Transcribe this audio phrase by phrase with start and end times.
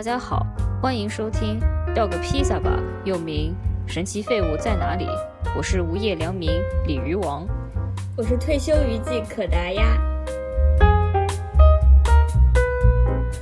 [0.00, 0.46] 大家好，
[0.80, 1.60] 欢迎收听
[1.94, 2.70] 《要个披萨吧》，
[3.06, 3.54] 又名
[3.92, 5.04] 《神奇废物在哪里》。
[5.54, 6.50] 我是无业良民
[6.86, 7.46] 鲤鱼王，
[8.16, 9.84] 我是退休渔记可达鸭。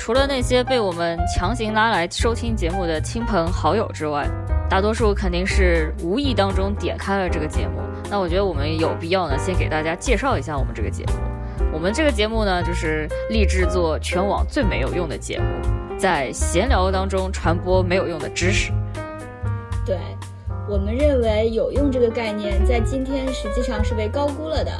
[0.01, 4.29] 除了那些被我们强行拉来收听节目的亲朋好友之外，
[4.69, 7.81] 大多数肯定是无意当中点开了这个节目。
[8.11, 11.13] 那我觉得我们有必要呢，先给大家介绍一下我们这个节目。
[11.73, 15.45] 我们这个节目呢，就是立志做全网最没有用的节目，
[15.99, 18.71] 在闲聊当中传播没有用的知识。
[19.85, 19.99] 对
[20.71, 24.71] 我们认为有用这个概念在今天实际上是被高估了的，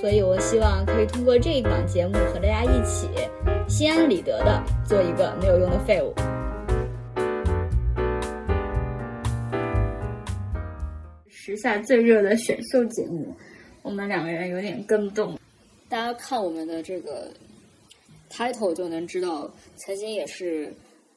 [0.00, 3.08] 所以我希望可以通过这一档节目和大家一起
[3.66, 6.12] 心安理得的做一个没有用的废物。
[11.30, 13.34] 时下最热的选秀节目，
[13.82, 15.38] 我们两个人有点跟不动。
[15.88, 17.30] 大家看我们的这个
[18.30, 20.72] title 就能知道，曾经也是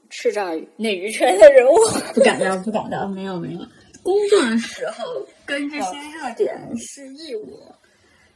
[0.09, 1.75] 叱咤内娱圈的人物。
[2.15, 3.59] 不敢当，不敢当， 没有没有。
[4.02, 5.03] 工作的时候
[5.45, 7.59] 跟这些热点是义务，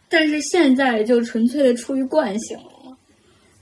[0.10, 2.98] 但是现在就纯粹的出于惯性了。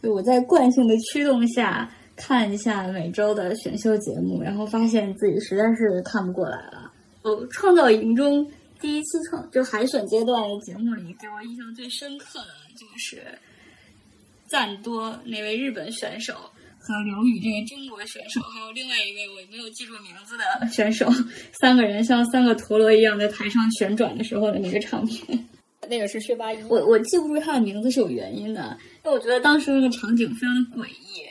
[0.09, 6.91] 我在惯性的驱动下看一下每周的选秀节目，然后发现自己实在是看不过来了。
[7.21, 8.45] 哦，创造营中
[8.79, 12.47] 第一期创就海选阶段的节目里，给我印象最深刻的。
[12.73, 13.21] 就是
[14.51, 16.33] 赞多那位日本选手
[16.77, 21.09] 和刘宇这位中国选手，还有另外一位我没有记住名字的选手，
[21.61, 25.47] 三个人像三个陀螺一样在台上旋转的时候的那个场面。
[25.87, 31.23] 那个是薛八一，我我记不住他的名字是有原因的，因为我觉得当时那个场景非常的诡异，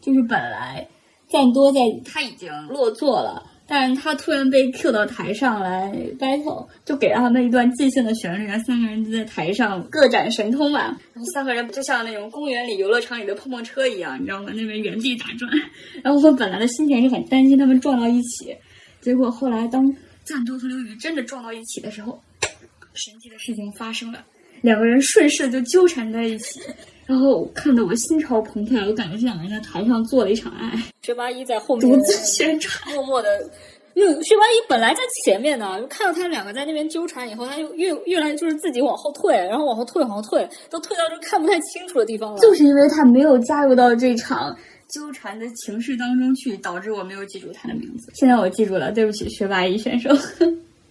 [0.00, 0.86] 就是本来
[1.28, 3.44] 赞多在他已经落座了。
[3.72, 10.86] 但是他突然被 Q 到台上来 battle，就给了他们一段即兴的旋律，然后三个人就在台上各展神通嘛。
[11.14, 14.50] 然后三个人就像那种公园里游乐场里的碰碰车一样，你知道吗？
[14.56, 15.48] 那边原地打转。
[16.02, 18.56] 然后我本来的心情是很担心他们撞到一起，
[19.00, 19.94] 结果后来当
[20.24, 22.20] 赞多和刘宇真的撞到一起的时候，
[22.94, 24.24] 神奇的事情发生了，
[24.62, 26.60] 两个人顺势就纠缠在一起。
[27.10, 30.80] 然后看得我心潮澎湃，我感觉这两个人在台上做了一场爱。
[31.02, 33.28] 薛八一在后面独自宣传，默默的。
[33.94, 42.38] 因为薛八一本来在前面呢，看到他们两个在那边纠缠以后，他就越越来就是自己往后退，然后往后退，往后退，都退到就看不太清楚的地方了。
[42.38, 44.56] 就是因为他没有加入到这场
[44.88, 48.12] 纠缠的情绪当中去，导致我没有记住他的名字。
[48.14, 50.10] 现在我记住了，对不起，薛八一选手。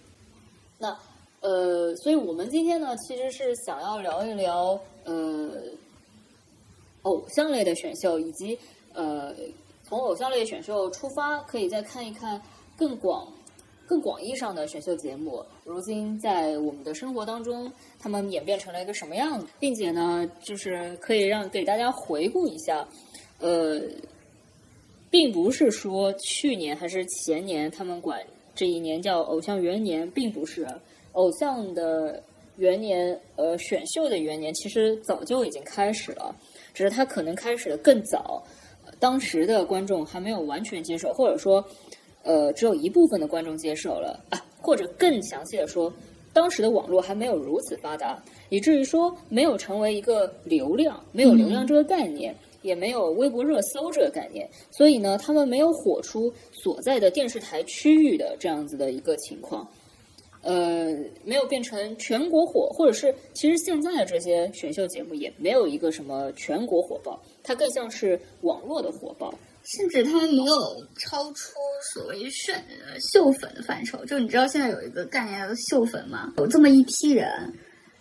[0.76, 0.94] 那
[1.40, 5.48] 呃，所以我们今天呢，其实是想要聊一聊呃。
[7.02, 8.58] 偶像类的选秀，以及
[8.92, 9.34] 呃，
[9.82, 12.40] 从偶像类选秀出发，可以再看一看
[12.76, 13.26] 更广、
[13.86, 15.44] 更广义上的选秀节目。
[15.64, 22.86] 如今在我们的生活当中，他们演变成了一个什么样子，并且呢，就是可以让给大家回顾一下。
[23.38, 23.80] 呃，
[25.10, 28.20] 并不是说去年还是前年，他们管
[28.54, 30.68] 这一年叫偶像元年，并不是
[31.12, 32.22] 偶像的
[32.58, 36.34] 元年，呃，选秀的元年，其实早就已经开始了。
[36.72, 38.42] 只是他可能开始的更早，
[38.98, 41.64] 当时的观众还没有完全接受，或者说，
[42.22, 45.92] 呃，只有一部分的观众接受了啊，或者更详细的说，
[46.32, 59.66] 当时的网络还没有如此发达，以至于说没有成为一个流量，没有流量这个概念，也没有微博热搜这个概念，所以呢，他们没有火出所在的电视台区域的这样子的一个情况。
[60.42, 60.86] 呃，
[61.24, 69.34] 没有变成全国火，或者是其实现在的这些选秀节目也没有一个什么全国火爆，它更像是网络的火爆，
[69.64, 70.56] 甚至它没有
[70.98, 71.52] 超出
[71.92, 72.64] 所谓选
[73.12, 74.02] 秀粉的范畴。
[74.06, 76.32] 就你知道现在有一个概念叫秀粉吗？
[76.38, 77.28] 有这么一批人，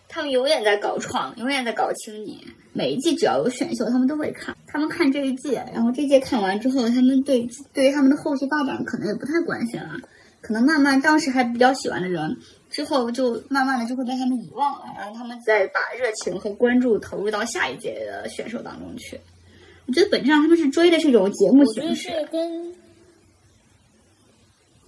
[0.07, 2.38] 他们永远在搞创，永远在搞青年。
[2.71, 4.56] 每一季只要有选秀，他们都会看。
[4.67, 9.89] 他们看这一季，然后这届看完之后，他们对对于他们的后续发展可能也不太关心了。
[10.41, 12.38] 可能慢慢当时还比较喜欢的人，
[12.69, 19.19] 之后就慢慢的就会被他们遗忘了，然后他们再把热情和关注投入到下一届的选手当中去。
[19.86, 22.09] 我觉得本质上他们是追的是一种节目形式。
[22.09, 22.75] 我觉得这跟，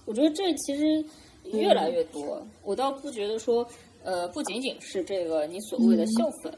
[0.06, 1.04] 我觉得这其实
[1.52, 2.44] 越来越多。
[2.62, 3.66] 我倒不觉得说，
[4.02, 6.52] 呃，不仅仅是这个你所谓的秀粉，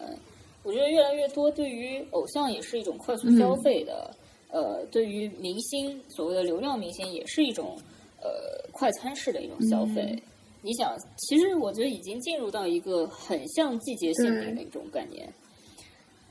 [0.63, 4.15] 我觉得越来越多对于偶像也是一种快速消费的，
[4.51, 7.77] 呃，对于明星所谓的流量明星也是一种。
[8.25, 10.19] 呃，快餐式的一种消费，
[10.63, 15.31] 你想，其实我觉得已经进入到一个很像季节限定的一种概念。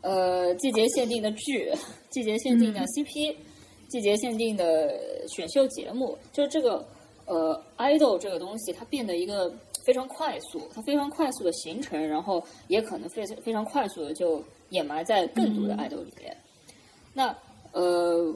[0.01, 1.71] 呃，季节限定的剧，
[2.09, 3.35] 季节限定的 CP，
[3.89, 4.91] 季节限定的
[5.27, 6.83] 选秀节目，就是这个
[7.27, 9.53] 呃，idol 这个东西，它变得一个
[9.85, 16.35] 非常快速，它非常快速的形成，然后也可能非非常快速的就掩埋在更多的 idol 里面。
[17.13, 17.37] 那
[17.71, 18.35] 呃。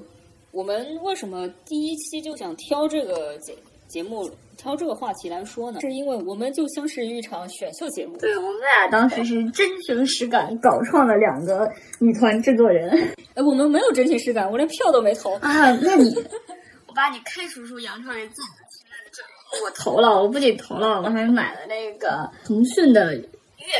[0.57, 3.55] 我们为什么第一期就想挑这个节
[3.87, 4.27] 节目？
[4.57, 8.17] 挑这个话题来说呢，是因为我们就像是一场选秀节目。
[8.17, 12.89] 对我们俩当时是真情实感搞创了两个女团制作人。
[13.35, 15.71] 哎，我们没有真情实感，我连票都没投啊！
[15.79, 16.11] 那你，
[16.89, 19.23] 我把你开除出杨超越自己的签证。
[19.63, 23.27] 我投了，我不仅投了，我还买了那个腾讯的月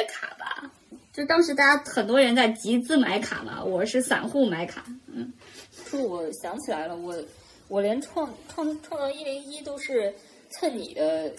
[0.07, 0.71] 卡吧。
[1.11, 4.83] 就当时大家很多人在集资买卡嘛，我是散户买卡。
[5.11, 5.33] 嗯，
[5.87, 7.15] 说我想起来了，我
[7.67, 10.13] 我连创创创造一零一都是。
[10.49, 11.29] 蹭你的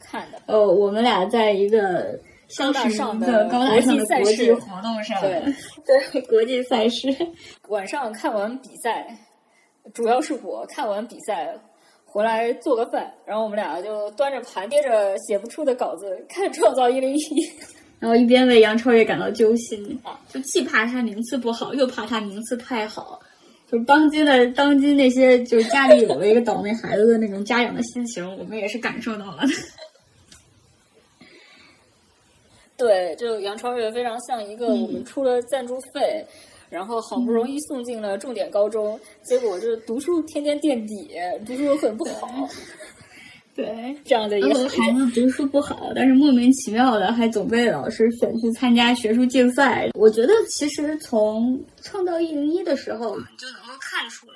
[0.00, 2.18] 看的哦，我们俩在一个
[2.56, 5.42] 高大上的国际活动上，对
[6.10, 7.14] 对，国际赛事。
[7.68, 9.14] 晚上看完比赛，
[9.92, 11.54] 主要是我看完比赛
[12.06, 17.18] 回来做个饭，然后我们俩就端着盘，捏着写不出的稿子看《创造一零一》，
[18.00, 20.00] 然后一边为杨超越感到揪心，
[20.30, 23.20] 就既怕他名次不好，又怕他名次太好。
[23.70, 29.42] 就当今的当今那些就家里有了一个倒霉孩子的那种家长的心情，我们也是感受到了。
[32.76, 36.24] 对，就杨超越非常像一个我们出了赞助费，
[36.68, 41.10] 然后好不容易送进了重点高中，结果就是读书天天垫底，
[41.44, 42.48] 读书很不好。
[43.56, 49.88] 对，这样的一个孩子读书不好，但是莫名其妙的还总被老师选去参加学术竞赛。
[49.94, 54.34] 我觉得其实从创造一零一的时候，你就能够看出来，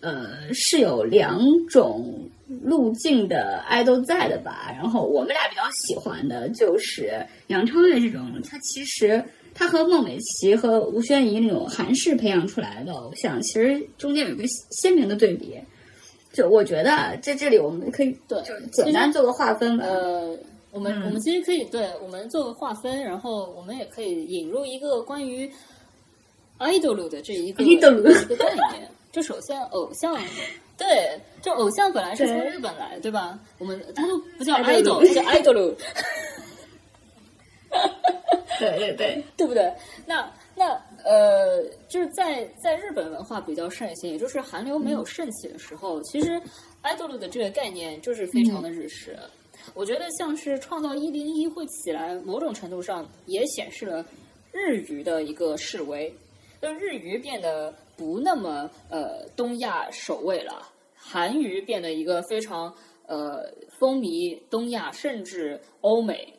[0.00, 2.28] 呃，是有两种
[2.64, 4.74] 路径的爱豆在的吧。
[4.76, 15.56] 然后我们俩比较喜欢的就是杨超越这种，他其实他和孟美岐和吴宣仪那种韩式培养出来的偶像，其实中间有一个鲜明的对比。
[16.32, 19.84] 就我觉得在这里我们可以对，就简单做个划分吧。
[19.86, 20.36] 呃，
[20.70, 25.50] 我们我们其实可以对我们做个划分，然后我们也可以引入一个关于
[26.58, 27.90] idol 的这一个 一个
[28.36, 28.88] 概念。
[29.12, 30.16] 就首先偶像，
[30.78, 33.38] 对，就偶像本来是从日本来，对吧？
[33.58, 35.74] 我们它都不叫 idol，它叫 idol。
[38.58, 39.70] 对对对，对不对？
[40.06, 40.80] 那那。
[41.04, 46.40] 呃，就是在在日本文化比较盛行，也就是韩流没有盛起的时候，其实
[46.82, 49.18] idol 的这个概念就是非常的日式。
[49.74, 54.04] 我觉得像是创造一零一会起来，某种程度上也显示了
[54.52, 56.12] 日语的一个示威，
[56.60, 62.74] 就日语变得不那么呃东亚首位了，韩语变得一个非常
[63.06, 63.44] 呃
[63.78, 66.32] 风靡东亚甚至欧美。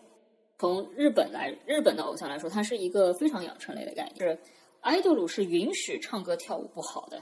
[0.64, 4.16] 从日本来，日本的偶像来说，它是一个非常养成类的概念。
[4.16, 4.40] 就是
[4.82, 7.22] idol 是允许唱歌跳舞不好的，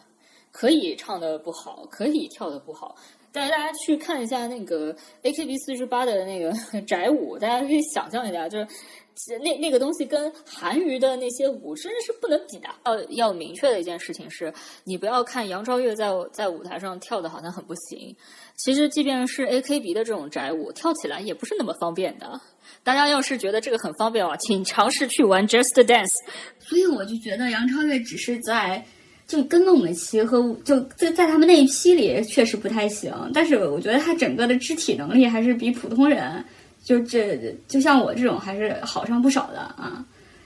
[0.52, 2.96] 可以唱的不好，可以跳的不好。
[3.32, 6.54] 但是大家去看一下那个 AKB 四十八的那个
[6.86, 12.70] 宅舞，大家可以想象一下，就是那那个东西跟韩娱的那些舞真的是不能比的。
[12.86, 14.54] 要要明确的一件事情是，
[14.84, 18.16] 你不要看杨超越在在舞台上跳的好像很不行，
[18.58, 22.40] 其实即便是 AKB 的这种宅舞，跳起来也不是那么方便的。
[22.84, 26.14] 大家要是觉得这个很方便啊，请尝试去玩 Just Dance。
[26.60, 28.84] 所以我就觉得杨超越只是在
[29.28, 36.44] 就跟孟美岐和就在在他们那一批里确实不太行，但是我觉得他整个的肢体能力还是比普通人
[36.84, 37.38] 就这
[37.68, 40.04] 就像我这种还是好上不少的啊。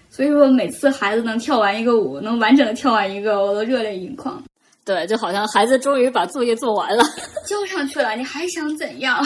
[0.09, 4.41] 所以说每次孩子能跳完一个舞，能完整的跳完一个，我都热泪盈眶。
[4.85, 7.03] 对，就好像孩子终于把作业做完了，
[7.47, 9.25] 交上去了，你还想怎样？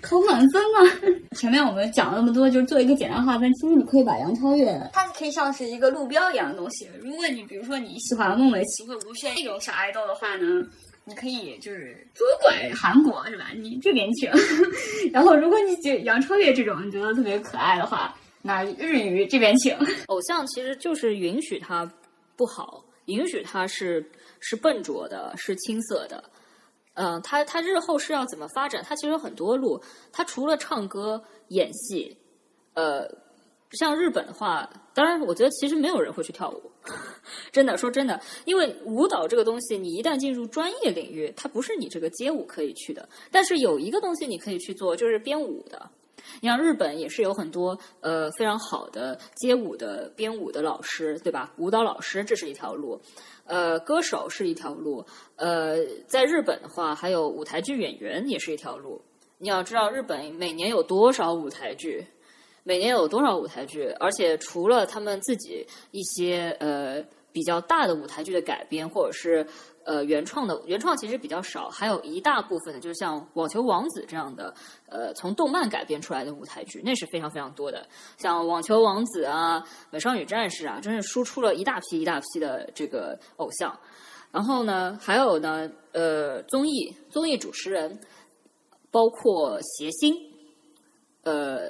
[0.00, 1.18] 考满分吗？
[1.36, 3.52] 前面我们讲了那么多，就是做一个简单划分。
[3.54, 6.88] 其实你可以把杨超越，它可以像是一个路标一样的东西。
[7.00, 10.66] 如果你比如说你喜欢孟美岐或吴宣那种小爱豆的话呢，
[11.04, 13.46] 你可以就是左拐韩国是吧？
[13.54, 14.30] 你这边请。
[15.12, 19.76] 然后如果你觉杨超越这种你觉得特别可爱的话，那日语这边请。
[20.06, 21.90] 偶像其实就是允许他
[22.36, 24.04] 不好，允许他是
[24.40, 26.24] 是笨拙的，是青涩的。
[26.94, 28.82] 嗯，他他日后是要怎么发展？
[28.86, 29.80] 他其实有很多路。
[30.12, 32.16] 他除了唱歌、演戏，
[32.74, 33.08] 呃，
[33.72, 36.70] 像日本的话，当然，我觉得其实没有人会去跳舞。
[37.52, 43.08] 真的说真的，因为舞蹈这个东西，你一旦进入专业领域，它不是你这个街舞可以去的。
[43.30, 45.90] 但是有一个东西你可以去做，就是编舞的。
[46.40, 51.52] 你像日本也是有很多呃非常好的街舞的编舞的老师，对吧？
[51.58, 53.00] 舞蹈老师这是一条路。
[53.44, 59.02] 呃，歌手是一条路，呃，在日本的话，还有舞台剧演员也是一条路。
[59.38, 62.06] 你要知道，日本每年有多少舞台剧，
[62.62, 69.44] 每年有多少舞台剧，而且除了他们自己一些呃比较大的舞台剧的改编，或者是。
[69.84, 74.54] 呃，原创的原创其实比较少，还有一大部分的，就是像《网球王子》这样的，
[74.88, 77.86] 呃，从动漫改编出来的舞台剧，那是非常非常多的。
[78.18, 79.60] 像《网球王子》啊，
[79.90, 83.78] 《美少女战士》啊，真是输出了一大批一大批的这个偶像。
[84.30, 87.98] 然后呢，还有呢，呃，综艺综艺主持人，
[88.90, 90.14] 包括谐星，
[91.24, 91.68] 呃，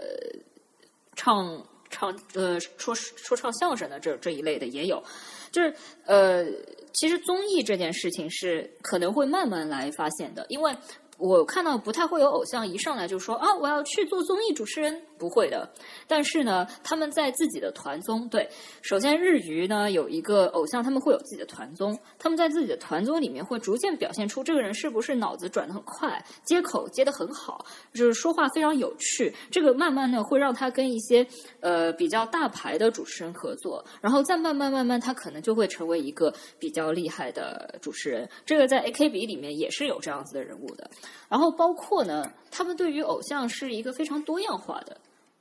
[1.16, 5.02] 唱唱呃说说唱相声的这这一类的也有，
[5.50, 5.74] 就是
[6.04, 6.44] 呃，
[6.92, 10.74] 其实综艺这件事情是可能会慢慢来发现的，因为。
[11.22, 15.68] 我看到不太会有偶像一上来就说啊，我要去做综艺主持人，不会的。
[16.08, 18.48] 但是呢，他们在自己的团综，对，
[18.80, 29.32] 首先日娱呢有一个偶像，他们会有自己的团综，他们在自己的团综里面会逐渐表现出这个人是不是脑子转得很快，接口接得很好，就是说话非常有趣。
[29.50, 31.26] 这个慢慢的会让他跟一些
[31.60, 38.26] 呃比较大牌的主持人合作，然后再慢慢慢慢，他可能就会成为一个比较厉害的主持人。
[38.46, 40.90] 这个在 AKB 里面也是有这样子的人物的。
[41.28, 44.96] 然后包括呢，他们对于偶像是一个非常多样化的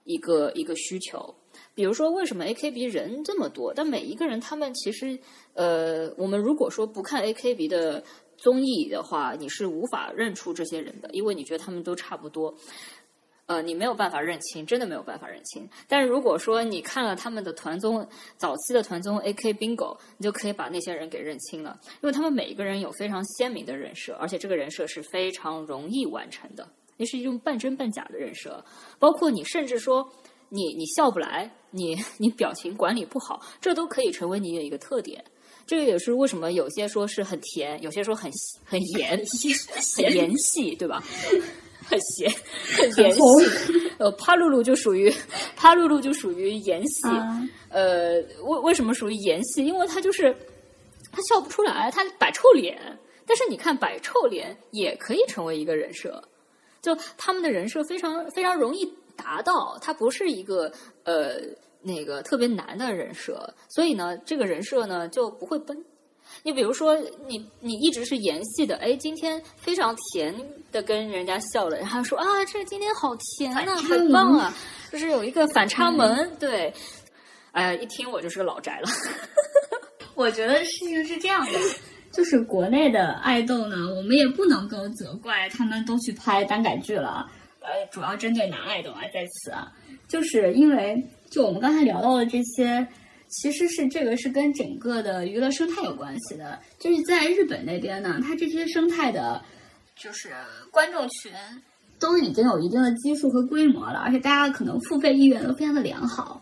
[0.10, 1.36] 一个一个需求。
[1.76, 3.72] 比如说，为什么 AKB 人这么多？
[3.76, 5.18] 但每一个人，他们其实，
[5.54, 8.04] 呃，我们如果说不看 AKB 的
[8.36, 12.56] 综艺的话，你是无法认出这些人的，因为你觉得他们都差不多。
[13.46, 15.68] 呃，你没有办法认清，真的没有办法认清。
[15.88, 26.68] 但是如果说你看了他们的团综，早期的团综 AK Bingo，你就可以把那些人给认清了，因为他们每一个人有非常鲜明的人设，而且这个人设是非常容易完成的，
[27.00, 28.64] 那是一种半真半假的人设。
[29.00, 30.08] 包括你甚至说
[30.50, 35.24] 你你笑不来，你你表情管理不好，这都可以成为你的一个特点。
[35.66, 38.30] 这个也是为什么有些说是很甜，有些说很
[38.66, 39.18] 很 盐，
[39.96, 41.02] 很盐系，对吧？
[41.86, 42.30] 很咸，
[42.76, 43.22] 很盐系。
[43.98, 45.12] 呃，帕露露就属于
[45.56, 47.08] 帕露露就属于盐系。
[47.70, 49.66] 呃，为为什么属于盐系？
[49.66, 50.36] 因为他就是
[51.12, 52.78] 他笑不出来，他摆臭脸。
[53.26, 56.24] 但是你看，摆臭脸也可以成为一个人设。
[56.82, 60.72] 就他们的人设非常非常容易达到，他不是一个
[61.04, 61.36] 呃
[61.82, 65.84] 那个特别难的人设，所以呢，这个人设呢就不会崩。
[66.44, 66.96] 你比如说，
[67.26, 70.34] 你你一直是演戏的，哎，今天非常甜
[70.72, 74.54] 的跟人家笑了，然后说啊，这今天好甜啊，很棒啊，
[74.92, 76.72] 就是有一个反差萌，对，
[77.52, 78.90] 哎，一听我就是个老宅了。
[80.14, 81.60] 我觉得事情是这样的，
[82.12, 87.30] 就是国内的爱豆呢，我们也不能够责怪他们都去拍单改剧了，
[87.62, 89.72] 呃，主要针对男爱豆啊，在此啊，
[90.08, 92.88] 就是因为就我们刚才聊到的这些。
[93.32, 99.40] 其实是这个是跟整个的娱乐生态有关系的，就是在日本那边呢，它这些生态的，
[99.96, 100.32] 就是
[100.72, 101.32] 观众群
[102.00, 106.42] 都已经有一定的基数和规模了，而且大家可能付费意愿都非常的良好，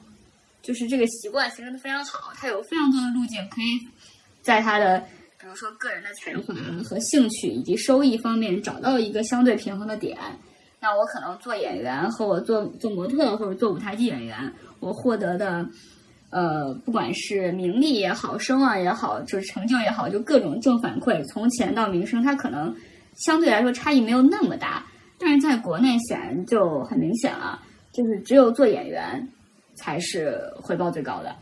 [0.62, 3.86] 就是这个习惯形成的非常好，它有非常多的路径可以
[4.41, 5.05] 在它的
[5.39, 6.53] 比如说个人的才华
[6.84, 10.17] 和兴趣以及收益方面找到一个相对平衡的点。
[10.79, 15.65] 那我可能做演员和我做做模特或者做舞台剧演员，我获得的。
[16.29, 22.75] 呃，不管是名利也好，声望也好，就是成就也好，就各种正反馈，从钱到名声，它可能
[23.15, 24.86] 相对来说差异没有那么大。
[25.17, 27.62] 但是在国内显然就很明显了，
[27.94, 29.25] 就是只有做演员
[29.77, 31.34] 才是回报最高的。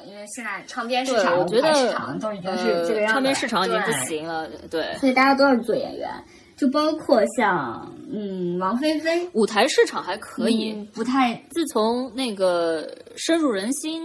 [0.00, 6.10] 呃，因为现在唱片市场、我觉得市场都已经是这个样子，唱片市场已经不行了，对，所以大家都要做演员。
[6.56, 11.34] 就包括像嗯王菲菲，舞台市场还可以，不太。
[11.50, 14.02] 自从那个深入人心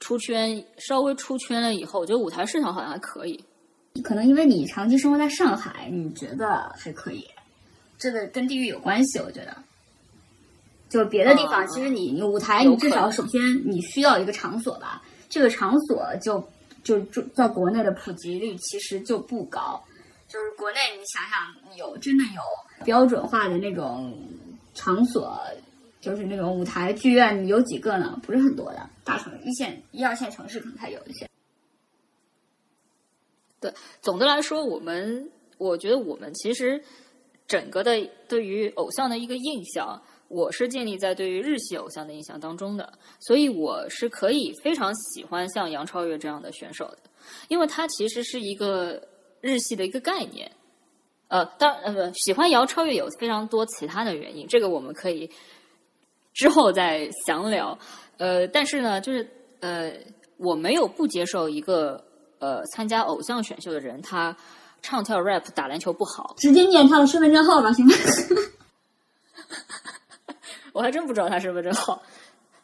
[0.00, 3.44] 出圈，稍微出圈了以后，我觉得舞台市场好像还可以。
[4.02, 7.24] 可能因为你长期生活在上海，你觉得还可以。
[7.96, 9.56] 这个跟地域有关系，我觉得。
[10.92, 15.02] 就别的地方，其实你你舞台，你至少首先你需要一个场所吧。
[15.30, 16.46] 这个场所就
[16.84, 19.82] 就就在国内的普及率其实就不高。
[20.28, 24.14] 就是国内，你想想，有真的有标准化的那种
[24.74, 25.38] 场所，
[26.00, 28.20] 就是那种舞台剧院，有几个呢？
[28.22, 31.26] 不是很多的，大城一线、一二线城市可能才有一些。
[33.60, 33.72] 对，
[34.02, 36.82] 总的来说，我们我觉得我们其实
[37.46, 46.98] 整个的对于偶像的一个印象，我是建立在对于日系偶像的印象当中的，所以我是可以非常喜欢像杨超越这样的选手的，
[47.48, 49.00] 因为他其实是一个。
[49.44, 50.48] 日系的一个概念，
[51.26, 55.28] 呃，当呃不喜欢姚超越有非常多其他的原因，这个我们可以
[56.32, 57.76] 之后再详聊。
[58.18, 59.92] 呃，但是呢，就是呃，
[60.36, 62.00] 我没有不接受一个
[62.38, 64.36] 呃参加偶像选秀的人，他
[64.80, 67.92] 唱跳 rap 打篮球不好，直接念他的身份证号吧，行吗？
[70.72, 72.02] 我还真不知道他身份证号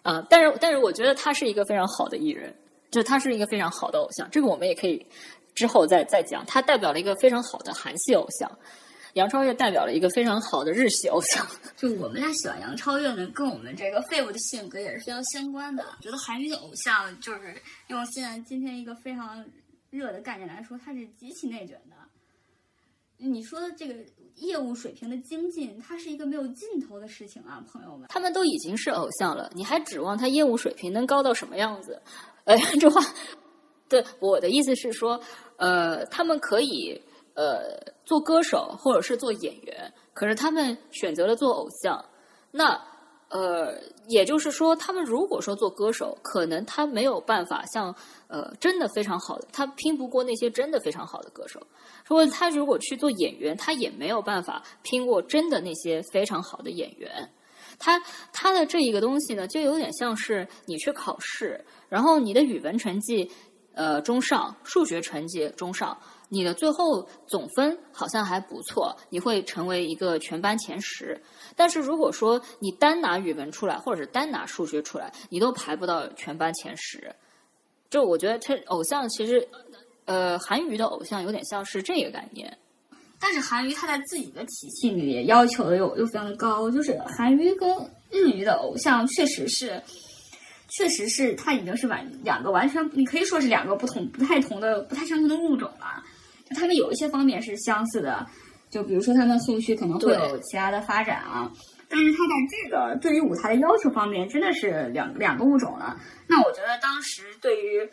[0.02, 2.54] 啊，但是但是我觉得他是一个非常好的艺人，
[2.90, 5.06] 就他是一个非常好的偶像，这个我们也可以。
[5.54, 8.48] 之后再再讲，他代表了一个非常好的韩系偶像，
[9.14, 11.44] 杨超越代表了一个非常好的日系偶像。
[11.76, 15.84] 就我们俩喜欢杨超越呢，跟我们这个废物的性格也是非常相关的。
[16.00, 19.44] 觉得韩娱的偶像就是用现在今天一个非常
[19.90, 21.96] 热的概念来说，它是极其内卷的。
[23.16, 23.94] 你说的这个
[24.40, 28.06] 业务水平的精进，它是一个没有尽头的事情啊，朋友们。
[28.08, 32.00] 他们都已经是偶像了，你还指望他业务水平能高到什么样子？
[32.44, 33.00] 哎， 这话，
[33.88, 35.20] 对我的意思是说，
[35.56, 37.00] 呃，他们可以
[37.34, 42.04] 呃做歌手或者是做演员，可是他们选择了做偶像，
[42.50, 42.87] 那。
[43.28, 43.74] 呃，
[44.06, 47.94] 也就是说，他们如果说做歌手，可能他没有办法像
[48.26, 51.60] 呃真的非常好的，他拼不过那些真的非常好的歌手。
[52.06, 57.30] 说他如果去做演员，他也没有办法拼过真的那些非常好的演员。
[57.78, 63.30] 他他的这一个东西呢，就有点像是你去考试，然后你的语文成绩
[63.74, 65.96] 呃中上，数学成绩中上，
[66.30, 71.20] 你的最后总分好像还不错，你会成为一个全班前十。
[71.56, 77.14] 但是如果说你单拿语文出来，或者是单拿数学出来，你都排不到全班前十。
[77.90, 79.48] 就我觉得他偶像其实，
[80.04, 82.58] 呃，韩娱的偶像有点像是这个概念。
[83.18, 87.68] 但是韩娱他在自己的体系里要求的又又非常的高，就是韩娱跟
[88.10, 89.82] 日语的偶像确实是，
[90.68, 96.04] 确实是他已经是完两个完全，你可以说是两个不同、不太同的、不太相同的物种了。
[96.56, 98.26] 他们有一些方面是相似的。
[98.70, 101.50] 就比如说，他们后续可能会有其他的发展啊，
[101.88, 105.96] 但是他在这个对于舞台的要求方面，真的是两两个物种了。
[106.26, 107.88] 那我觉得当时对于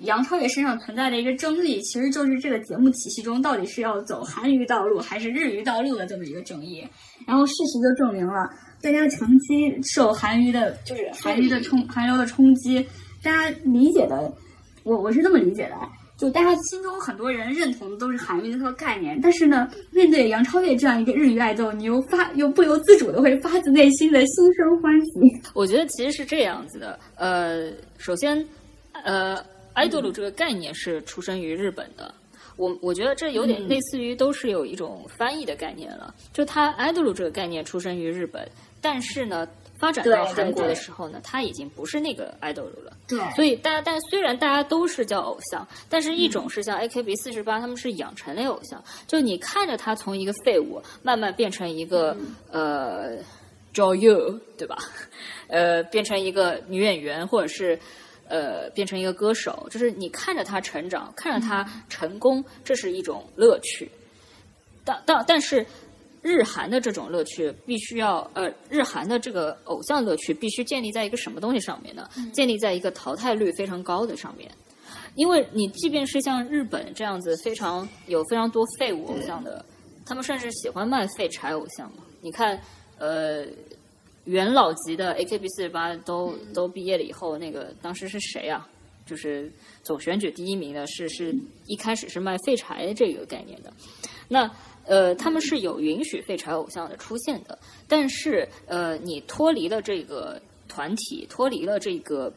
[0.00, 6.86] 杨超越身上存在的一个争议，其实就是这个节目体系中到底是要走韩娱道路还是日娱道路的这么一个争议。
[7.26, 8.46] 然后事实就证明了，
[8.82, 12.86] 大家长期受韩娱的，就是韩娱的冲韩流的冲击，
[13.22, 14.30] 大家理解的，
[14.82, 15.76] 我我是这么理解的。
[16.20, 25.20] 就大家心中很多人认同的都是韩娱的这个概念，但是呢，面对杨超越这样一个日语爱豆，你又发又不由自主的会发自内心的心生欢喜。
[25.54, 28.46] 我觉得其实是这样子的，呃，首先，
[29.02, 29.42] 呃
[29.74, 32.14] ，idol 这个概念是出生于日本的，
[32.56, 38.46] 我我觉得这有点类似于都是有一种翻译的概念了，就它 idol 这个概念出生于日本，
[38.82, 39.48] 但是呢。
[39.80, 42.92] 发展到韩国的时候呢，他已经不是那个 idol 了。
[43.08, 52.14] 对，所以大家，但虽然大家都是叫偶像，但是一种是像 AKB 四十八，他们是养成类偶像，就你看着他从一个废物慢慢变成一个
[52.50, 53.16] 呃
[53.74, 54.76] Joy You，对吧？
[55.48, 57.78] 呃，变成一个女演员，或者是
[58.28, 63.90] 呃变成一个歌手，就是你看着他成长，看着他成功，这是一种乐趣。
[64.84, 65.64] 但但但是。
[66.22, 72.08] 日韩的这种乐趣必须要呃，日韩的这个偶像乐趣必须建立在一个什么东西上面呢？
[72.32, 74.50] 建立在一个淘汰率非常高的上面。
[75.16, 79.64] 因为你即便是像日本这样子非常有非常多废物偶像的，
[80.06, 82.04] 他们甚至喜欢卖废柴偶像嘛。
[82.20, 82.60] 你看，
[82.98, 83.44] 呃，
[84.24, 88.68] 元老级的 AKB 四十八都都毕业了以后，那个当时是谁啊？
[89.06, 89.50] 就是
[89.82, 91.34] 总选举第一名的，是是
[91.66, 93.72] 一开始是卖废柴这个概念的。
[94.28, 94.48] 那
[94.90, 102.32] 呃，他们是有允许废柴偶像的出现的，但是呃，你脱离了这个团体，脱离了这个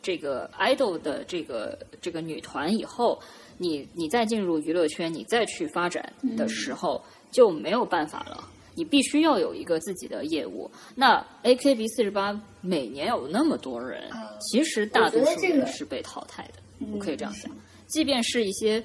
[0.00, 3.20] 这个 idol 的这个这个女团以后，
[3.58, 6.98] 你你再进入娱乐圈，你再去发展的时候
[7.30, 8.42] 就没有办法了，
[8.74, 10.70] 你必须要有一个自己的业务。
[10.94, 17.54] 那 AKB 四十八每年有那么多人，其实大多数人是被淘汰的，我可以这样想，
[17.86, 18.82] 即便是一些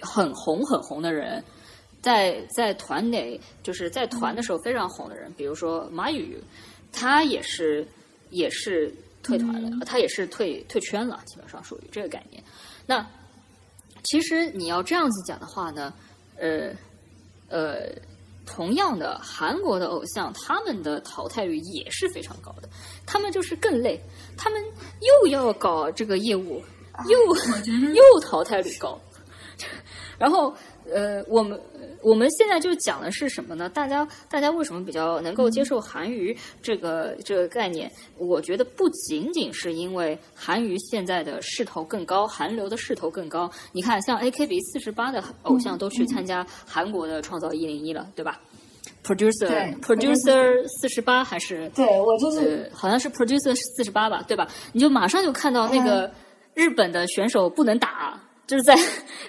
[0.00, 1.44] 很红很红的人。
[2.00, 6.42] 在在团内，就是在团的时候非常红的人，比如说马宇，
[6.92, 7.86] 他也是
[8.30, 12.42] 也是退团了，他也是退退圈了，基本上属于这个概念。
[12.86, 13.06] 那
[14.04, 15.92] 其实你要这样子讲的话呢，
[16.38, 16.70] 呃
[17.48, 17.92] 呃，
[18.46, 22.68] 同样的，韩国的偶像他们的淘汰率也是非常高的，
[23.04, 24.00] 他们就是更累，
[24.38, 24.62] 他们
[25.00, 26.62] 又要搞这个业务，
[27.08, 28.98] 又又淘汰率高，
[30.18, 30.56] 然后
[30.92, 31.60] 呃我们。
[32.02, 33.68] 我们现在就讲的是什么呢？
[33.68, 37.92] 大家大家为什么比较能够接受韩娱这个这个概念？
[38.16, 43.50] 我觉得不仅仅是因为韩娱现在的势头更高，韩流的势头更高。
[43.72, 48.40] 你看，像 AKB 四十八的偶像都去参加韩国的创造一零一了，对吧
[49.04, 54.48] ？Producer Producer 四十八还是对我就是好像是 Producer 四十八吧，对吧？
[54.72, 56.10] 你就马上就看到那个
[56.54, 58.18] 日本的选手不能打。
[58.50, 58.74] 就是在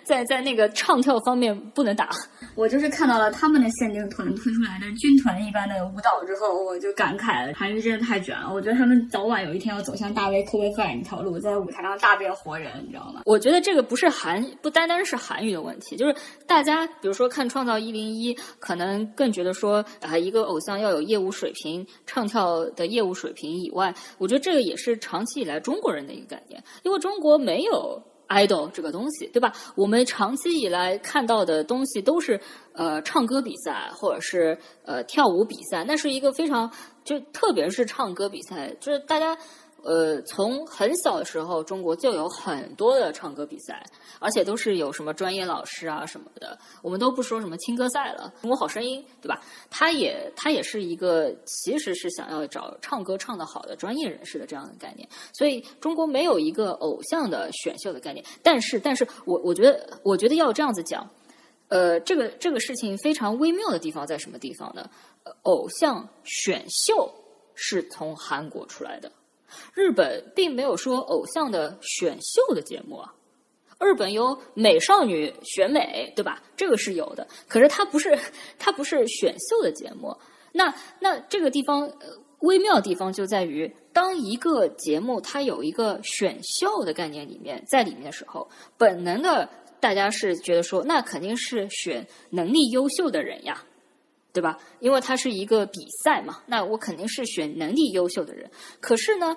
[0.04, 2.10] 在在那个唱跳方面不能打。
[2.56, 8.52] 我就是看到了他们的限定团推出来的军团一般的舞蹈之后，我就感慨了，韩娱真的太卷了。
[8.52, 13.22] 我觉得他们早晚有一天要走向大 V、科威范那条路，在舞台上大变活人，你知道吗？
[13.26, 16.16] 我觉得这个不是韩，不单单是韩语的问题，就是
[16.48, 28.02] 大家比如说看《创造一零一》，可能更觉得说啊，一个偶像要有业务水平，唱跳的业务水平以外，我觉得这个也是长期以来中国人的一个概念，因为中国没有。
[28.32, 29.54] Idol 这个东西，对吧？
[29.76, 32.40] 我们长期以来看到的东西都是
[32.74, 36.72] 呃唱歌比赛或者是呃跳舞比赛，那是一个非常
[37.04, 39.38] 就特别是唱歌比赛，就是大家。
[39.84, 43.84] 呃，从很小的时候，中国就有很多的唱歌比赛，
[44.20, 46.58] 而且都是有什么专业老师啊什么的。
[46.82, 49.42] 我们都不说什么青歌赛了，《中国好声音》对吧？
[49.70, 55.08] 它也它也是一个其实是想要找唱歌唱得好的专业人士的这样的概念。
[55.34, 58.24] 所以中国没有一个偶像的选秀的概念。
[58.44, 61.10] 但是，但是我我觉得我觉得要这样子讲，
[61.70, 64.88] 呃，这个这个事情非常微妙的地方在什么地方呢？
[65.44, 67.12] 偶像选秀
[67.56, 69.12] 是从韩国出来的。
[69.74, 73.14] 日本并没有说偶像的选秀的节目啊，
[73.80, 76.42] 日本有美少女选美，对吧？
[76.56, 78.18] 这个是有的，可是它不是
[78.60, 80.16] 它不是选秀的节目。
[80.52, 81.92] 那那这个地方
[82.40, 93.64] 微妙的地方就在于，当一个节目它有一个选秀的概念里面在里面的时候，本能的大家是觉得说，那肯定是选能力优秀的人呀。
[94.34, 94.58] 对吧？
[94.80, 98.50] 因为它是一个比赛嘛，那我肯定是选能力优秀的人。
[98.80, 99.36] 可是呢，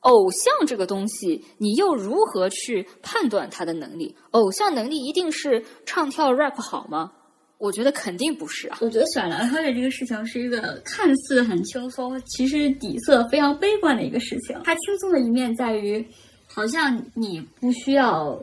[0.00, 4.14] 偶像这个东西，你又如何去判断他的能力？
[4.32, 7.12] 偶像能力一定是唱跳 rap 好吗？
[7.58, 8.78] 我觉得肯定不是啊。
[8.80, 14.58] 我觉得选梁超越这个事情是一个看似很轻松，其实底色非常悲观的一个事情。
[14.64, 16.06] 它轻松的一面在于，
[16.46, 18.38] 好像你不需要。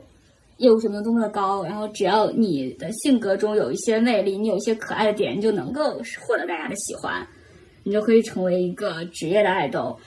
[0.57, 7.25] 业务水平多么的高，然后只要你的性格中有一些魅力，你有一些可爱的点，你就能够获得大家的喜欢，
[7.83, 9.97] 你就可以成为一个职业的爱豆。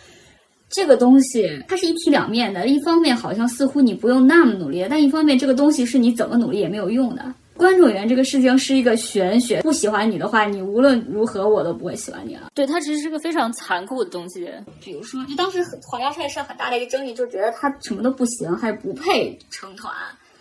[0.69, 7.35] 这个东西它是一体两面的，一方面好像似乎你不用那么努力，但一方面这个东西是你怎么努力也没有用的。
[7.57, 12.51] 观众缘这个事情是一个玄学，不喜欢你的话，你无论如何我都不会喜欢你了。
[12.55, 14.51] 对，它其实是个非常残酷的东西。
[14.83, 19.93] 比如说，就当时黄家帅是很大的一个争议，就觉得他什么都不行，还不配成团。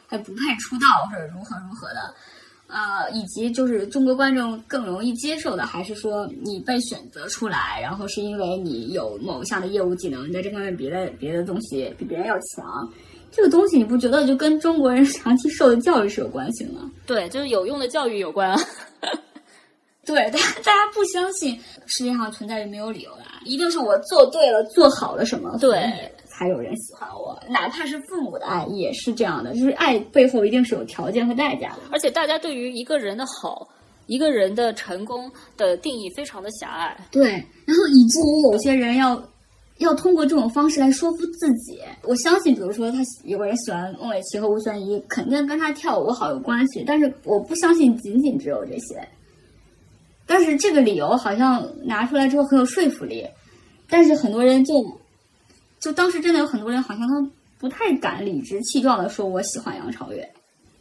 [0.10, 2.14] 还不配出道，或者如何如何的，
[2.68, 12.92] 呃，以及就是中国观众更容易接受的，还是说你被选择出来，然后是因为你有某项的业务技能，你在这方面别的别的东西比别人要强，
[13.32, 16.90] 这个东西你不觉得就跟中国人长期受的教育是有关系吗？
[17.06, 18.60] 对，就是有用的教育有关。
[20.06, 26.12] 对，大大家不相信世界上存在于没有理由的，一定是我做对了，做好了什么，对。
[26.40, 31.80] 才有人喜欢我，哪怕是父母的爱也是这样的，就是爱背后一定是有条件和代价的。
[31.92, 33.68] 而且大家对于一个人的好、
[34.06, 36.98] 一个人的成功的定义非常的狭隘。
[37.12, 39.22] 对，然后以至于有些人要
[39.80, 41.82] 要通过这种方式来说服自己。
[42.04, 46.86] 我相信，比如说他有个人喜欢孟美岐和吴宣仪，肯定跟他跳舞好有关系。
[46.88, 49.06] 但是我不相信仅仅只有这些。
[50.26, 53.28] 但是这个理由好像拿出来之后很有说服力，
[53.90, 54.74] 但是很多人就。
[55.80, 60.30] 就当时真的有很多人，好像他不太敢理直气壮的说我喜欢杨超越，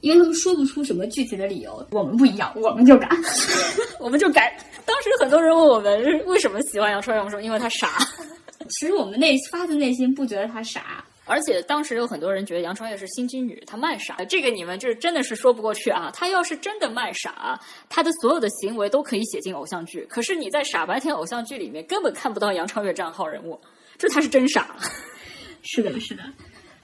[0.00, 1.87] 因为他们说不出什么具体的理由。
[1.90, 3.08] 我们不一样，我们就敢，
[4.00, 4.52] 我们就敢。
[4.84, 7.98] 当时很多人问我们为什么喜欢杨超越，我们说因为他傻。
[8.70, 14.16] 其实我们内发自内心不觉得他傻，而且当时有很多人觉得杨超越是心机女，她卖傻。
[14.28, 16.11] 这个你们就是真的是说不过去啊！
[16.12, 17.58] 她要是真的卖傻，
[17.88, 20.04] 她的所有的行为都可以写进偶像剧。
[20.11, 23.58] 可是你在傻白甜偶像剧里面根本看不到杨超越这样好人物。
[23.98, 24.76] 这他是真傻，
[25.64, 26.22] 是的，是的，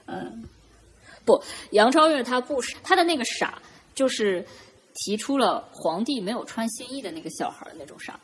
[0.05, 0.43] 嗯，
[1.23, 3.61] 不，杨超越他不傻，他的那个傻
[3.95, 4.45] 就是
[4.93, 8.19] 提出了皇帝没有穿新衣的那个小孩的那种傻。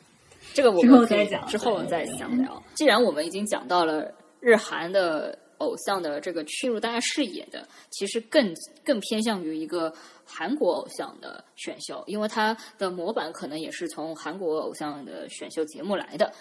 [0.54, 2.62] 这个我们可以之后再详聊。
[2.75, 9.93] 既然我们已经讲到了日韩的偶像的这个进入大家视野的，其实更更偏向于一个
[10.25, 16.34] 韩国偶像的选秀，因为它的模板可能也是从韩国偶像的选秀节目来的，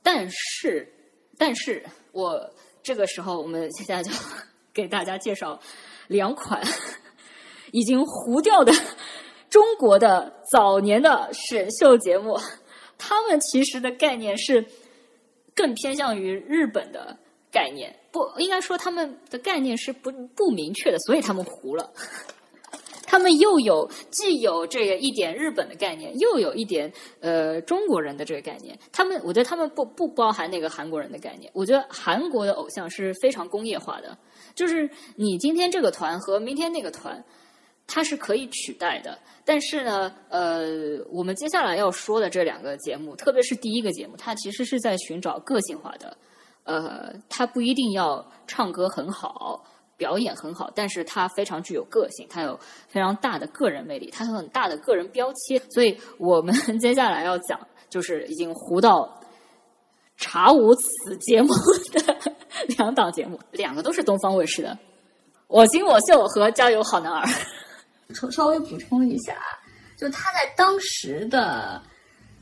[0.00, 0.88] 但是。
[1.44, 2.48] 但是我
[2.84, 4.12] 这个时候，我们现在就
[4.72, 5.60] 给大家介绍
[6.06, 6.62] 两款
[7.72, 8.72] 已经糊掉的
[9.50, 12.38] 中国的早年的选秀节目。
[12.96, 14.64] 他们其实的概念是
[15.52, 17.18] 更偏向于日本的
[17.50, 21.92] 概念，不应该说他们的概念是不不明确的，所以他们糊了。
[23.12, 28.74] 他们又有既有这个一点日本的概念，又有一点呃中国人的这个概念。
[28.90, 31.52] 他们，我觉得他们不不包含那个韩国人的概念。
[31.52, 34.16] 我觉得韩国的偶像是非常工业化的，
[34.54, 37.22] 就是你今天这个团和明天那个团，
[37.86, 39.18] 它是可以取代的。
[39.44, 46.16] 但是呢，呃，我们接下来要说的这两个节目，特别是第一个节目，它其实是在寻找个性化的，
[46.64, 49.62] 呃，它不一定要唱歌很好。
[50.02, 55.62] 表演很好，但是他非常具有个性，他有非常大的个人魅力，他有很大的个人标签。
[55.70, 57.56] 所以我们 接下来要讲，
[57.88, 59.20] 就是已经糊到
[60.16, 61.48] 查无此节目
[61.92, 62.16] 的
[62.76, 64.76] 两档节目，两个都是东方卫视的。
[65.46, 67.24] 我行我秀和加油好男儿。
[68.12, 69.36] 稍稍微补充一下，
[69.96, 71.80] 就他在当时的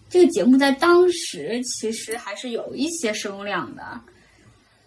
[0.08, 4.00] 这个节目，在当时其实还是有一些声量的，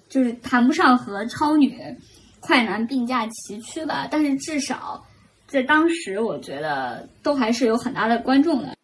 [0.09, 1.79] 就是谈不上和超女、
[2.45, 5.01] 快男并驾齐驱吧，但是至少
[5.47, 8.75] 在当时，我觉得都还是有很大的观众的。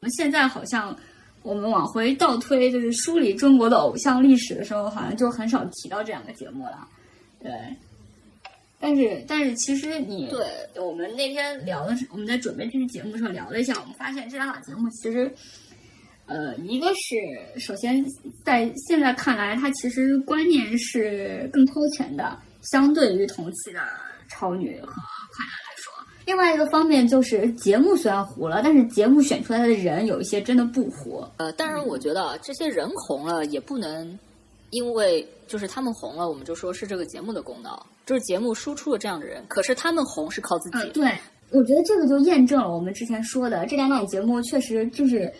[0.00, 0.96] 我们现在好像
[1.42, 6.88] 我们往回倒推，就是梳理中国的偶像历史的时候，好像就很少提到这两个节目了，
[7.42, 7.52] 对。
[8.82, 10.40] 但是，但是，其实你对
[10.82, 15.30] 我们那天聊的是，我们在准备这期节目的时候聊了一下，我们发现这两档节目其实，
[16.30, 18.04] 呃，一个是首先
[18.44, 23.80] 在现在看来，它其实观念是更超前的，相对于同期的
[24.28, 25.92] 超女和快男来说。
[26.24, 31.24] 另外一个方面就是节目虽然糊了，但是节目选出来的人有一些真的不糊。
[31.36, 34.16] 呃，当然，我觉得这些人红了也不能
[34.70, 37.84] 因为就是他们红了，我们就说是这个节目的功劳。
[38.06, 40.90] 就是节目输出了这样的人，可是他们红是靠自己。
[40.90, 41.12] 对，
[41.50, 45.32] 我觉得这个就验证了我们之前说的，这两档节目确实就是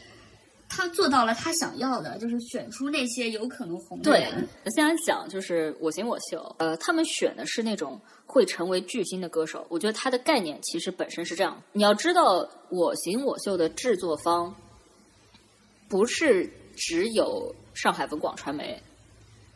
[0.71, 4.49] 他做到了他想要的，就是选出那些有可能红的人。
[4.63, 9.67] 对，现在讲就是我行我秀，呃，他们选的是那种会成为巨星的歌手。
[9.69, 14.55] 我觉得他的概念其实本身是这样，你要知道，我行我秀的制作方
[15.89, 18.81] 不是只有上海文广传媒，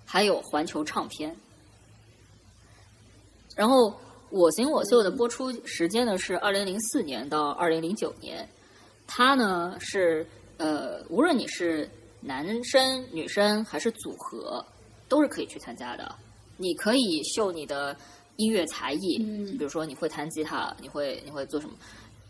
[0.05, 1.35] 还有环球唱片。
[3.55, 3.88] 然后，
[4.31, 8.48] 《我行我秀》的播出时间呢是二零零四年到二零零九年。
[9.07, 11.88] 它呢是呃，无论你是
[12.20, 14.64] 男生、女生还是组合，
[15.08, 16.14] 都是可以去参加的。
[16.56, 17.96] 你可以秀你的
[18.36, 21.74] 音乐才艺，比如说你会弹吉他，你会你会做什么？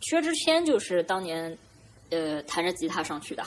[0.00, 1.56] 薛之谦就是当年
[2.10, 3.42] 呃弹着吉他上去的。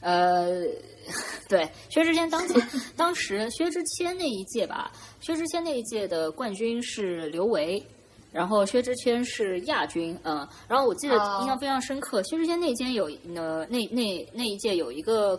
[0.00, 0.62] 呃，
[1.48, 7.84] 对，薛之谦当前当时薛之谦那一届吧，薛之谦那一届的冠军是刘维，
[8.32, 15.38] 然后薛之谦是亚军，嗯，然后我记得印象非常深刻，薛之谦那间有呃那那那一届有一个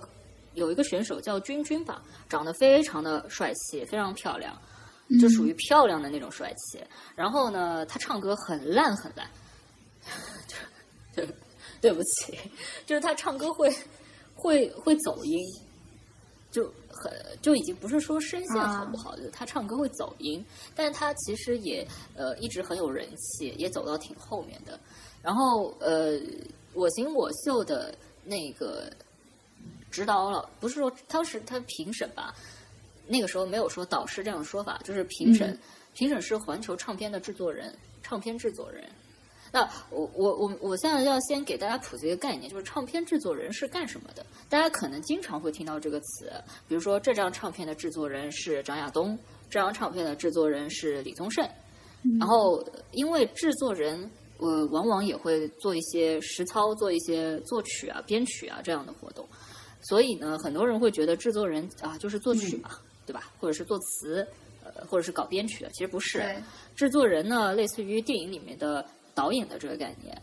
[0.54, 4.60] 有一个选手叫君君吧，长得非常的帅气，非常漂亮，
[5.22, 6.84] 就属于漂亮的那种帅气。
[7.16, 9.30] 然后呢，他唱歌很烂很烂，
[11.16, 11.24] 就
[11.80, 12.38] 对不起，
[12.86, 13.74] 就是他唱歌会。
[14.42, 15.38] 会会走音，
[16.52, 20.44] 就很就已经不是说声线好不好，就他唱歌会走音，
[20.76, 24.80] 但是他其实也呃一直很有人气，也走到挺后面的。
[25.22, 26.20] 然后呃，
[26.74, 28.92] 我行我秀的那个
[29.92, 32.34] 指导老，不是说当时他评审吧，
[33.06, 35.58] 那个时候没有说导师这样的说法，就是评审，
[35.94, 38.84] 评审是环球唱片的制作人，唱片制作人。
[39.52, 44.24] 那我我我我现在要先给大家普及一个概念，就是唱片制作人是干什么的？
[44.48, 46.32] 大家可能经常会听到这个词，
[46.68, 49.18] 比如说这张唱片的制作人是张亚东，
[49.50, 51.48] 这张唱片的制作人是李宗盛。
[52.20, 59.28] 然后因为制作人呃往往也会做一些实操，做一些作曲啊、编曲啊这样的活动，
[59.82, 62.70] 所以呢，很多人会觉得制作人啊就是作曲嘛，
[63.06, 63.32] 对吧？
[63.40, 64.26] 或者是作词，
[64.64, 66.24] 呃，或者是搞编曲的，其实不是。
[66.76, 68.86] 制作人呢，类似于电影里面的。
[69.20, 70.18] 导演的这个概念，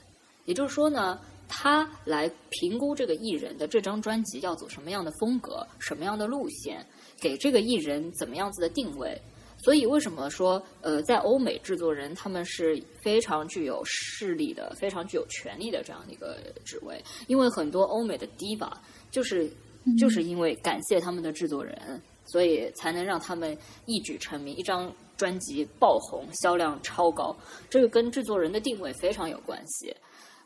[0.46, 6.82] 也就是说呢，他来评估这个艺人的这张专辑要走什么样的风格、什么样的路线，
[7.20, 9.20] 给这个艺人怎么样子的定位。
[9.58, 16.98] 所以，为什么说呃，在欧美制作人他们是非常具有势力的、非常具有权力的这样的一个职位？
[17.26, 18.72] 因为很多欧美的 diva
[19.10, 19.50] 就是
[19.98, 22.00] 就是因为感谢他们的制作人，
[22.32, 24.90] 所以才能让他们一举成名，一张。
[25.16, 27.36] 专辑爆红，销量超高，
[27.70, 29.94] 这个跟制作人的定位非常有关系。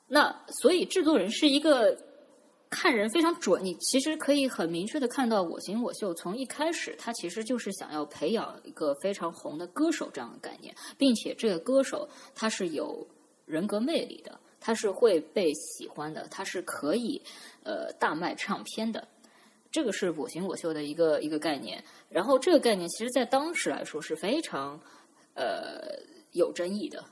[0.07, 1.97] 那所以制作人是一个
[2.69, 3.65] 看人非常准。
[3.65, 13.07] 你其实可以很明确的看到，我行我秀从一开始，他其实就是想要培养一个非常红的歌手这样的概念，并且这个歌手他是有
[13.47, 17.21] 人格魅力的，他是会被喜欢的，他是可以
[17.65, 19.07] 呃大卖唱片的。
[19.71, 24.81] 这个是我行我秀的一个一个概念，然后这个概念其实在当时来说是非常
[25.35, 25.97] 呃
[26.33, 27.05] 有争议的，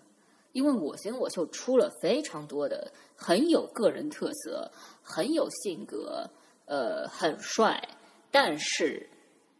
[0.53, 4.71] 因为我行我秀出了非常多的很有个人特色、
[5.03, 6.29] 很有性格、
[6.67, 7.81] 呃很帅，
[8.31, 9.09] 但是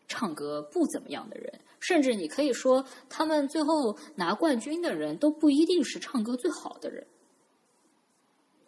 [0.09, 7.07] 唱歌不怎么样的人，甚至你可以说他们最后拿冠军的人都不一定是唱歌最好的人。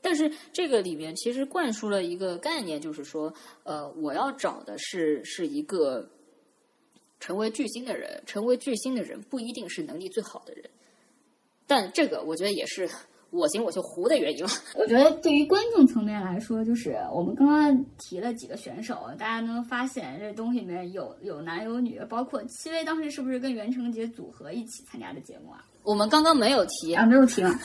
[0.02, 3.32] 但是这个里面其实灌输了一个概念，就是说，
[3.64, 6.08] 呃，我要找的是是一个
[7.18, 10.64] 成为巨星的人，成为巨星的人不一定是能力最好的人，
[11.66, 12.88] 但这个我觉得也是
[13.30, 14.50] 我行我秀糊的原因了。
[14.74, 25.64] 我觉得对于观众层面来说，就是我们刚刚提了几个选手，大家能发现这东西里面有有男有女，包括戚薇当时是不是跟袁成杰组合一起参加的节目啊？
[25.82, 27.58] 我们刚刚没有提啊，没有提吗？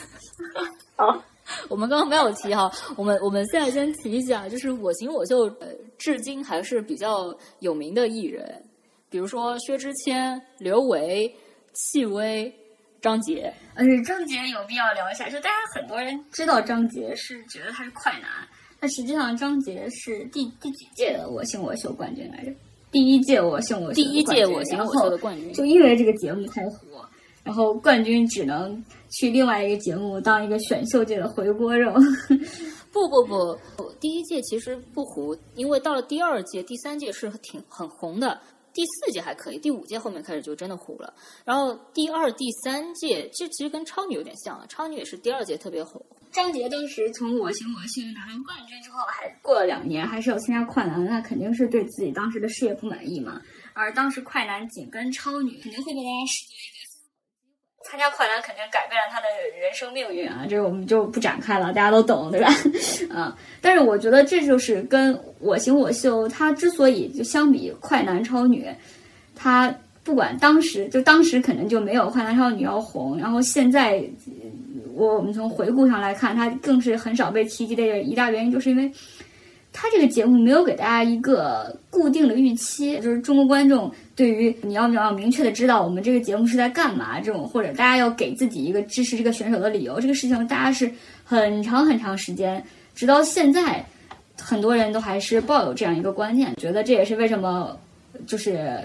[0.96, 1.24] 好，
[1.68, 8.62] 我们刚刚没有提哈，我们我们现在先提一下，就是我行我秀，呃，至今还是比较有名的艺人，
[9.08, 11.34] 比如说薛之谦、刘维、
[11.72, 12.52] 戚薇。
[13.02, 18.22] 张杰，嗯张杰有必要聊一下，就大家很多人知道张杰是觉得他是快男，
[18.80, 22.50] 但实际上张杰是第第几届的我行我秀冠军来着？
[22.90, 27.08] 第一届我行我秀第一届我行我秀的冠军，就因为这个节目太火，
[27.46, 31.94] 然后冠军只能去另外一个节目当一个选秀界的回锅肉。
[32.92, 33.56] 不不不，
[34.00, 38.40] 第一届其实不糊，因为到了第二届、第三届是挺很红的。
[38.72, 41.14] 第四届还可以，第五届后面开始就真的糊了。
[41.44, 46.04] 然后第二、第三届，这其实跟超女有点像，超女也是第二届特别红。
[46.32, 53.40] 张杰当时从我行我秀拿到冠军之后，还过了两年，还是要参加快男，那肯定是对自己当时的事业不满意嘛。
[53.72, 56.75] 而当时快男紧跟超女，肯定会被大家视作一个。
[57.88, 59.26] 参加快男肯定改变了他的
[59.60, 62.52] 人生命运啊，这个我们就不展开了，大家都懂，对吧？
[63.14, 68.66] 啊， 但是我觉得这就是跟我行我秀，它之所以就相比快男超女，
[69.34, 69.72] 它
[70.02, 74.02] 不管当时就当时可能就没有快男超女要红，然后现在
[74.94, 78.92] 我们从回顾上来看，它更是很少被提及的一大原因，就是因为。
[79.78, 90.90] 他这个节目没有给大家一个固定的预期，就是中国观众对于你要不要明确的知道我们这个节目是在干嘛这种，或者大家要给自己一个支持这个选手的理由，这个事情大家是
[91.22, 92.60] 很长很长时间，
[92.94, 93.84] 直到现在，
[94.40, 97.78] 很多人都还是抱有这样一个观念，觉得这也是为什么
[98.26, 98.80] 就是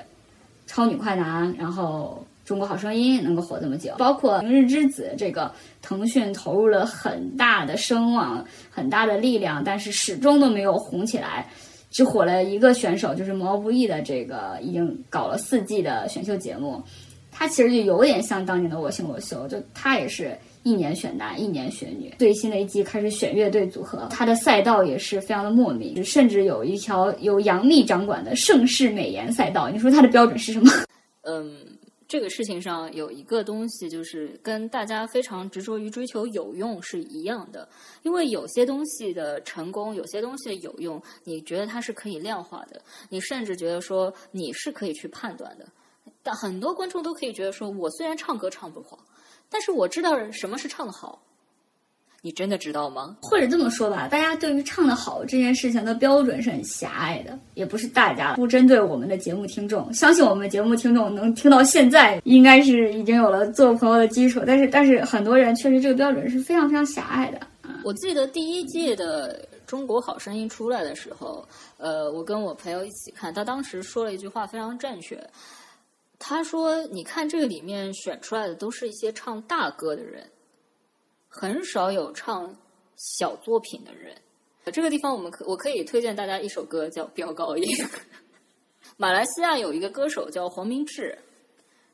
[0.68, 2.24] 超女快男，然后。
[2.44, 5.50] 中国好声音能够火这么久，包括《明日之子》这个，
[5.82, 11.48] 腾讯投入了很大的声望、很大的力量，但是始终都没有红起来，
[11.92, 16.82] 只火了一个选手，就是毛不易的这个已经搞了四季的选秀节目，
[17.30, 30.72] 他其实就有点像当年的《我行我秀》，就他也是一年选男，一年选女，最新的一季开始选乐队组合，他的赛道也是非常的莫名，甚至有一条由杨幂掌管的盛世美颜赛道，你说他的标准是什么？
[31.24, 31.52] 嗯。
[32.12, 37.66] 这个事情上有一个东西，就是跟大家非常执着于追求有用是一样的。
[38.04, 45.66] 因为有些东西的成功，有些东西的有用，你觉得它是可以量化的，你甚至觉得说你是可以去判断的。
[46.22, 49.00] 但很多观众都可以觉得说，我虽然唱歌唱不好，
[49.48, 51.24] 但是我知道什么是唱的好。
[52.24, 53.18] 你真的知道吗？
[53.20, 59.92] 或者这么说吧，大家对于唱的好这件事情的标准是很狭隘的，也不是大家不针对我们的节目听众。
[59.92, 64.44] 相信我们节目听众能听到现在，应该是已经有了做朋友的基础。
[64.46, 67.40] 但是，但是很多人确实这个标准是非常非常狭隘的。
[67.84, 71.44] 我记得第一届的《中国好声音》出来的时候，
[71.78, 75.20] 呃，我跟我朋友一起看，他当时说了一句话非常正确，
[76.20, 80.24] 他说：“你看这个里面选出来的都是一些唱大歌的人。”
[81.34, 82.54] 很少有唱
[82.98, 84.14] 小作品的人。
[84.66, 87.64] 这个地方，我们可我可以推荐大家一首歌，叫《飙高音》。
[88.98, 91.18] 马来西亚有一个歌手叫黄明志。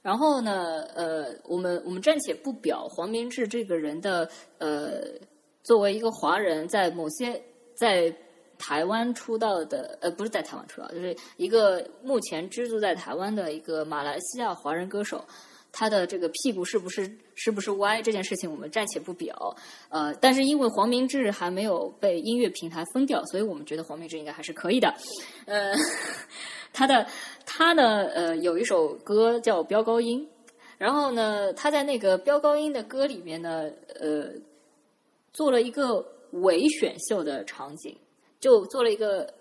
[0.02, 5.04] 然后呢，呃，我们我们暂且不表黄明志这个人的呃，
[5.64, 7.42] 作为一个华人，在某些
[7.76, 8.14] 在
[8.58, 15.24] 台湾出道的，呃，不是在台湾出道，就是一个目前居住在台湾的一个马来西亚华人歌手。
[15.72, 19.56] 他的这个屁股是不是是不是歪这件事情我们暂且不表，
[19.90, 24.92] 呃，但是因为黄明志还没有被音乐平台封掉，所以我们觉得黄明志应该还是可以的。
[25.46, 25.76] 呃，
[26.74, 27.06] 他的
[27.46, 30.28] 他呢，呃，有一首歌叫《飙高音》，
[30.78, 34.32] 然后呢，他在那个飙高音的歌里面呢，呃，
[35.32, 37.96] 做了一个伪选秀的场景，
[38.40, 39.32] 就做了一个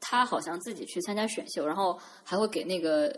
[0.00, 3.14] 他好像自己去参加选秀，然后还会给那个。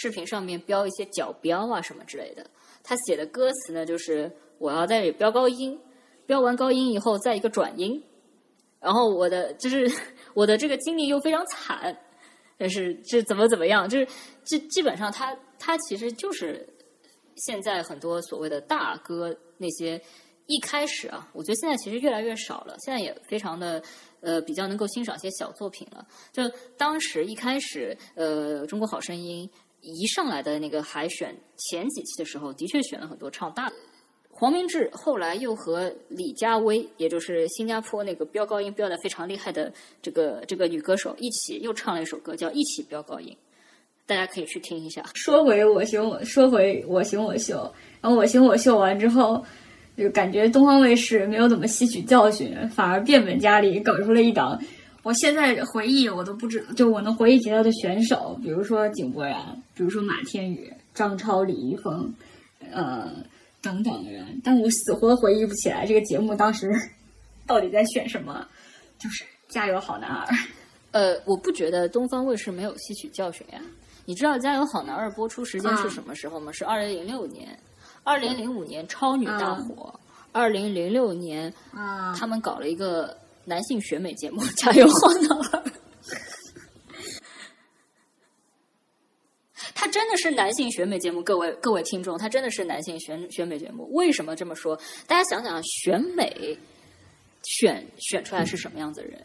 [0.00, 2.46] 视频上面标一些角标啊什么之类的，
[2.84, 5.76] 他写的歌词呢，就是我要在这里飙高音，
[6.24, 8.00] 飙完高音以后再一个转音，
[8.78, 9.90] 然后我的就是
[10.34, 11.98] 我的这个经历又非常惨，
[12.56, 14.06] 但是这怎么怎么样，就是
[14.44, 16.64] 基基本上他他其实就是
[17.34, 20.00] 现在很多所谓的大歌那些
[20.46, 23.82] 一开始啊，我觉得现在其实越来越少了，现在也非常的。
[24.20, 26.04] 呃，比较能够欣赏一些小作品了。
[26.32, 26.42] 就
[26.76, 29.48] 当时一开始，呃，《中国好声音》
[29.80, 33.74] 一上来的那个海选前几期的时候，的确选了很多唱大的。
[34.30, 43.32] 黄明志后来又和李佳薇，也就是新加坡那个飙高音飙的非常厉害的这个这个女歌手，一起又唱了一首歌，叫《一起飙高音》，
[44.06, 45.04] 大家可以去听一下。
[45.14, 49.44] 说回我行我说回我行我秀，然后我行我秀完之后。
[49.96, 54.56] 就感觉东方卫视没有怎么吸取教训，反而变本加厉搞出了一档。
[55.08, 59.40] 我现在回忆我都不知，就我能回忆起来的选手，比如说井柏然，
[59.74, 62.12] 比如说马天宇、张超、李易峰，
[62.70, 63.10] 呃
[63.62, 66.70] 等等的人，但我死活回忆不起来这个节目当时
[67.48, 68.46] 到底在选什么。
[68.98, 70.26] 就是加油好男儿。
[70.92, 73.58] 呃，我不觉得东方卫视没有吸取教训呀。
[74.04, 76.52] 你知道《加油好男儿》播出时间是什么时候吗？
[76.52, 77.58] 是二零零六年。
[78.04, 79.98] 二零零五年超女大火，
[80.32, 83.16] 二零零六年啊，他们搞了一个
[83.48, 85.64] 男性选美节目《加油好男儿》。
[89.74, 93.88] 他真的是男性选美节目，各位各位听众，他真的是男性选选美节目。
[93.94, 94.78] 为什么这么说？
[95.06, 96.56] 大家想想，选美
[97.42, 99.24] 选选出来是什么样子的人，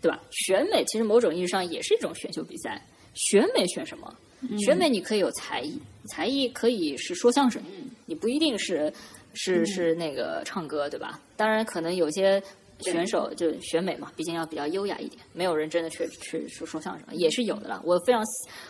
[0.00, 0.22] 对吧？
[0.30, 2.80] 选美其实某种意义上也是一种选秀比赛。
[3.14, 4.14] 选美选什么？
[4.58, 7.62] 选美你可以有才艺，才艺可以是说相声，
[8.04, 8.92] 你不一定是
[9.32, 11.18] 是是那个唱歌，对吧？
[11.34, 12.42] 当然，可能有些
[12.80, 17.80] 选手就选美嘛，毕竟要比较优雅一点，没有人真的去 去说说相声，也是有的啦。
[17.84, 18.22] 我非常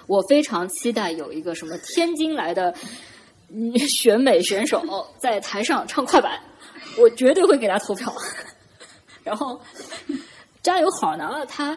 [0.06, 2.74] 我非常期待有一个什么天津来的
[3.88, 4.82] 选美选手
[5.18, 6.40] 在台上唱快板，
[6.98, 8.12] 我绝对会给他投票。
[9.24, 9.60] 然后，
[10.62, 11.76] 加油好男儿他。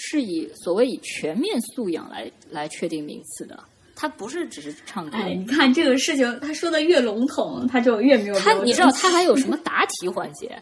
[0.00, 3.58] 是以所谓以全面素养来来确定名次的，
[3.96, 5.16] 他不是只是唱歌。
[5.16, 8.38] 哎，你看这个事情，他说的越笼统，他就越没有。
[8.38, 10.56] 他你知道他还有什么 答题环节？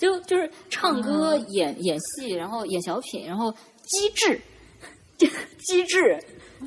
[0.00, 4.40] 就就是唱歌、演演戏，然后演小品，然后机智，
[5.18, 6.18] 机智，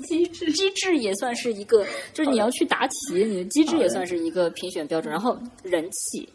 [0.08, 5.12] 机智，机智也算是一个，就是你要去答题，你的机智也算是一个评选标准。
[5.12, 6.30] 然后人气，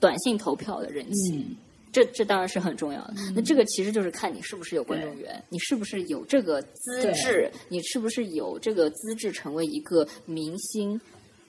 [0.00, 1.46] 短信投票的人气。
[1.92, 3.14] 这这当然是很重要的。
[3.34, 11.00] 那这个其实就是看你是不是有观众缘，你是不是有这个资质，你是不是有这个资质成为一个明星、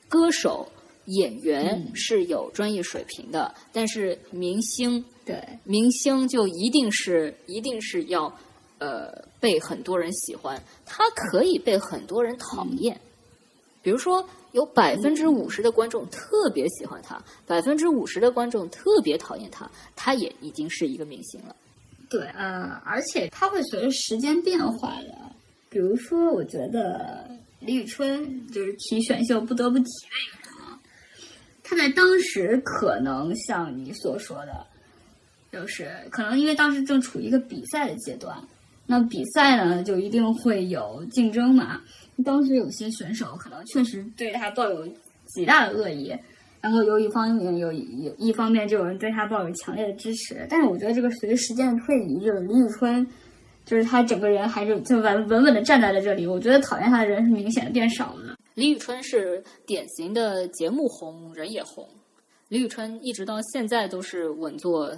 [0.08, 0.68] 歌手、
[1.06, 3.54] 演员是有专业水平的。
[3.72, 8.34] 但是明星，对明星就一定是一定是要
[8.80, 13.00] 呃被很多人喜欢，他可以被很多人讨厌。
[13.82, 14.28] 比如说。
[14.52, 21.56] 有百分之五十的观众特别喜欢他，百分之五十的观众特别讨厌他，他也已经是一个明星了。
[22.10, 25.16] 对，呃，而且他会随着时间变化的。
[25.70, 27.26] 比如说，我觉得
[27.62, 30.41] 李宇春就是提选秀不得不提的一个人，
[31.72, 34.68] 他在当时可能像你所说的，
[35.54, 38.36] 就是可能因为当时正处于一个比赛的阶段，
[38.86, 41.80] 那比赛呢就一定会有竞争嘛。
[42.26, 44.86] 当时有些选手可能确实对他抱有
[45.28, 46.14] 极大的恶意，
[46.60, 50.46] 然后有一方面有有一方面就有人对他抱有强烈的支持。
[50.50, 53.08] 但是我觉得这个随着时间的推移，就是李宇春，
[53.64, 56.28] 就是他整个人还是就稳稳稳的站在了这里。
[56.28, 58.31] 我觉得讨厌他的人是明显的变少了。
[58.54, 61.88] 李宇春是典型的节目红人也红，
[62.50, 64.92] 李宇春一直到现在都是稳坐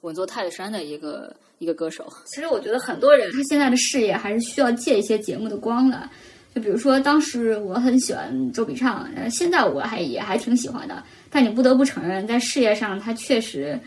[0.00, 2.10] 稳坐泰山的一个一个歌手。
[2.26, 6.08] 其实我觉得很多人他现在的事业还是需要借一些节目的光的。
[6.54, 11.04] 就比如说，当时我很喜欢周笔畅，然后现在我还也还挺喜欢的。
[11.28, 13.78] 但你不得不承认，在事业上，他确实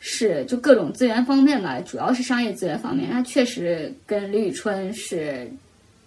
[0.00, 5.48] 是就各种资源方面吧，主要是商业资源方面，他确实跟李宇春是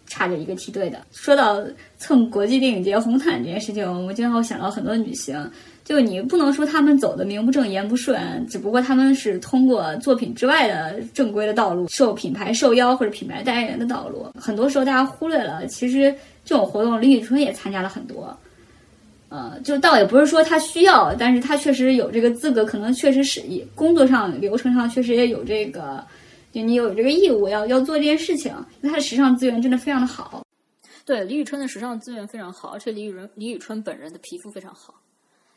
[0.10, 0.99] 差着一个梯队的。
[1.14, 1.64] 说到
[1.97, 5.49] 蹭国际电影节红毯这件事情，我经常会想到很多女星。
[5.86, 14.28] 就你不能说他们走的名不正言不顺，只不过他们是通过作品之外的正规的道路，受品牌受邀或者品牌代言人的道路。
[14.39, 16.14] 很多时候大家忽略了，其实
[16.45, 18.38] 这种活动李宇春也参加了很多。
[19.30, 23.41] 呃，就倒也不是说他需要，但是他确实有这个资格，可能确实是
[23.74, 26.03] 工作上流程上确实也有这个，
[26.52, 28.54] 就你有这个义务要要做这件事情。
[28.82, 30.45] 他的时尚资源真的非常的好。
[31.06, 34.93] 对李宇春的时尚资源非常好，而且李宇春李宇春本人的皮肤非常好。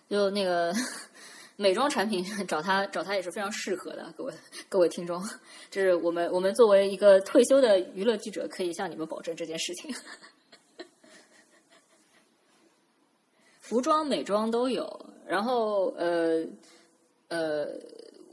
[0.08, 0.72] 就那个
[1.56, 4.32] 美妆产品找他找他也是非常适合的，各位
[4.68, 5.22] 各位听众，
[5.70, 9.94] 这是我们我们作为一个退休的娱乐记者可以向你们保证这件事情。
[13.60, 16.44] 服装美妆都有，然后呃，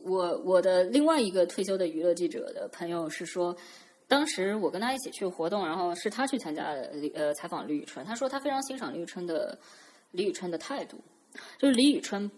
[0.03, 3.55] 我我的另外一个退休的娱乐记者的朋友是说，
[4.07, 6.65] 当时我跟他一起去活动，然后是他去参加
[7.13, 9.59] 呃采访李宇春，他说他非常欣赏李宇春的
[10.11, 10.97] 李宇春的态度。
[11.59, 12.29] 就是李宇春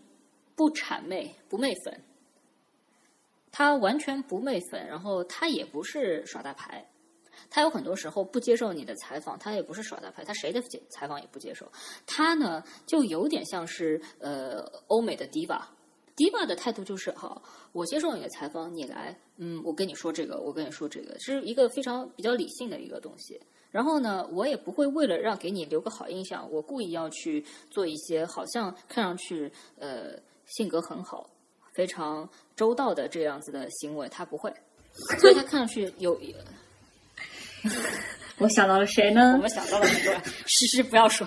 [0.54, 2.02] 不谄媚不媚粉，
[3.52, 6.86] 他完全不媚粉，然后他也不是耍大牌，
[7.50, 11.72] 他有很多时候不接受你的采访，他也不是耍大牌，他谁的采访也不接受。
[12.06, 15.26] 他呢就有点像是呃欧美的
[16.16, 17.42] diva，diva 的态度就是好，
[17.72, 23.40] 我接受你的采访，你来，嗯，我跟你说这个，我跟你说这个，是一个非常比较理性的一个东西。
[23.72, 31.30] 然后呢，我也不会为了让给你留个好印象，我故意要去做一些好像看上去呃性格很好、
[31.74, 34.54] 非常周到的这样子的行为，他不会，
[35.20, 36.20] 所以他看上去有。
[38.40, 39.38] 我想到了谁呢我呢？
[39.38, 41.26] 们想到了很多人，诗诗不要说，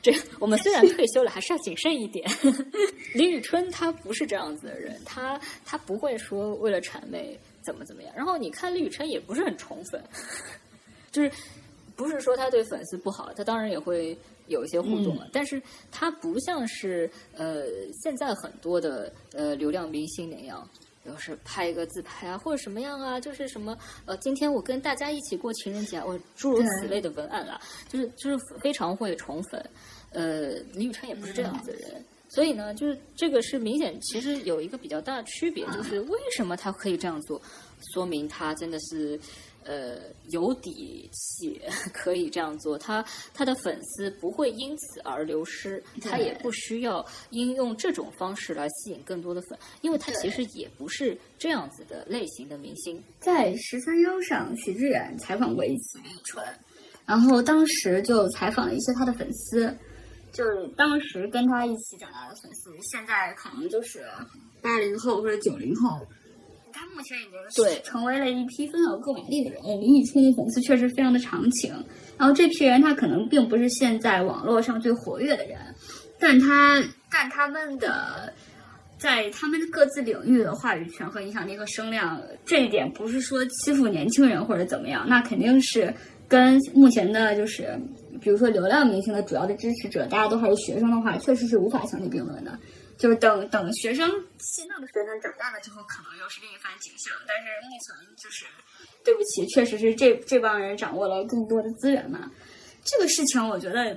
[0.00, 2.28] 这我们虽然 退休了，还是要谨慎一点。
[3.14, 8.12] 李宇春她不是这样子的人，她她不会说为了谄媚怎么怎么样。
[8.16, 10.02] 然后你看李宇春也不是很宠粉，
[11.10, 11.30] 就是
[11.96, 17.64] 不是说他对粉丝不好，他当然也会有一些互动了，但是他不像是呃
[18.02, 20.68] 现在很多的呃流量明星那样。
[21.08, 29.70] 就是拍一个自拍啊，或者什么样啊，就是什么呃，今天我跟大家一起过情人节啊，我诸如此类的文案啦，就是就是非常会宠粉。
[30.10, 37.40] 呃，李宇春也不是这样子的人，所以呢，就是这个是明显，其实有一个比较大的区别，就是为什么他可以这样做，
[37.94, 39.18] 说明他真的是。
[39.68, 39.98] 呃，
[40.30, 41.60] 有底气
[41.92, 43.04] 可以这样做，他
[43.34, 52.98] 他的粉丝不会因此而流失，他也不需要应用这种方式来吸引更多的粉，因为他其实也不是这样子的类型的明星。
[53.20, 56.42] 在十三幺上，许志远采访过一次李纯，
[57.04, 59.76] 然后当时就采访了一些他的粉丝，
[60.32, 64.06] 就是当时跟他一起长大的粉丝，现在可能就是
[64.62, 66.00] 八零后或者九零后。
[66.78, 69.60] 他目前已经对成为了一批非常有购买力的人。
[69.80, 71.72] 李宇春的粉丝确实非常的长情，
[72.16, 75.58] 然后这批人他可能并不是现在网络上最活跃的人，
[76.20, 78.32] 但他但他们的
[78.96, 85.92] 在他们各自领域的话语权和影响力和声量，这一点不是说欺负年轻人或者怎么样，那肯定是
[86.28, 87.76] 跟目前的就是
[88.20, 92.56] 比如说流量明星的主要的支持者，大家都还是学生的话，确实是无法相提并论的。
[92.98, 97.14] 就是等等学生现在的学生长大了之后，可能又是另一番景象。
[97.26, 98.44] 但是目前就是，
[99.04, 102.30] 对不起，确实是这这帮人掌握了更多的资源嘛。
[102.84, 103.96] 这个事情我觉得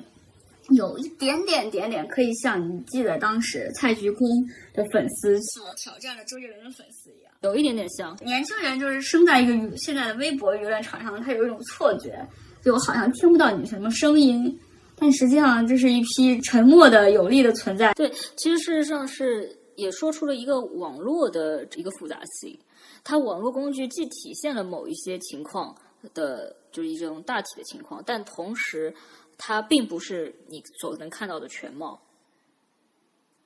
[0.69, 4.29] 有一点点点点可以像你记得当时蔡徐坤
[4.73, 8.15] 的粉丝所挑战了周杰伦的粉丝一样，有一点点像。
[8.23, 12.23] 年轻人就是生在一个现在的微博舆论场上，他有一种错觉，
[12.63, 14.59] 就好像听不到你什么声音。
[15.01, 17.91] 但实际上，这是一批沉默的有力的存在。
[17.95, 22.55] 对，其实事实上是也说出了一个网络的一个复杂性。
[23.03, 25.75] 它网络工具既体现了某一些情况
[26.13, 28.93] 的，就是一种大体的情况，但同时
[29.39, 31.99] 它并不是你所能看到的全貌。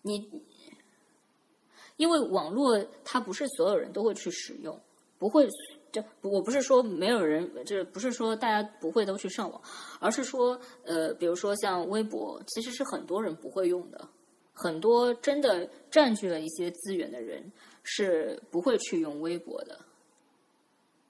[0.02, 0.30] 你
[1.96, 4.78] 因为网络它不是所有人都会去使用，
[5.18, 5.48] 不会。
[5.96, 9.62] 就我不是说没有人，就是不是说大家不会都去上网，
[10.02, 14.10] 而是说，呃，比如说像微博，其实是很多人不会用的，
[14.52, 17.50] 很多真的占据了一些资源的人
[17.84, 19.80] 是不会去用微博的，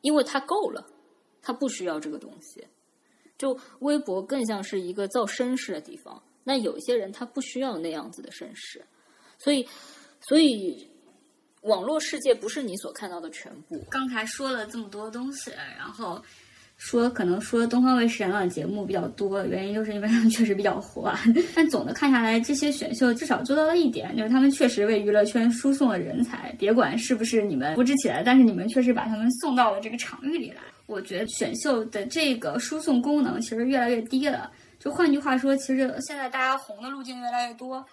[0.02, 0.86] 因为它够了，
[1.42, 2.68] 他不需要这个东西。
[3.40, 8.86] 就微博更像是一个造声势的地方，那有一些人他不需要那样子的声势，
[9.40, 9.68] 所以，
[10.22, 10.92] 所以。
[11.66, 13.84] 网络世界不是你所看到的全部。
[13.89, 16.22] 刚才说了这么多东西，然后
[16.78, 21.11] 说可能说东方卫视两档节目比较多，原因就是因为他们确实比较火。
[21.55, 26.53] 但总的看下来，这些选秀至少做到了一点，就是他们确实为娱乐圈输送了人才。
[26.59, 30.61] 别管是不是你们扶持起来，但是你们确实把他们送到了这个场域里来。
[30.86, 34.51] 我觉得选秀的这个输送功能其实越来越低了。
[34.80, 37.84] 就换句话说，其实现在大家红的路径越来越多，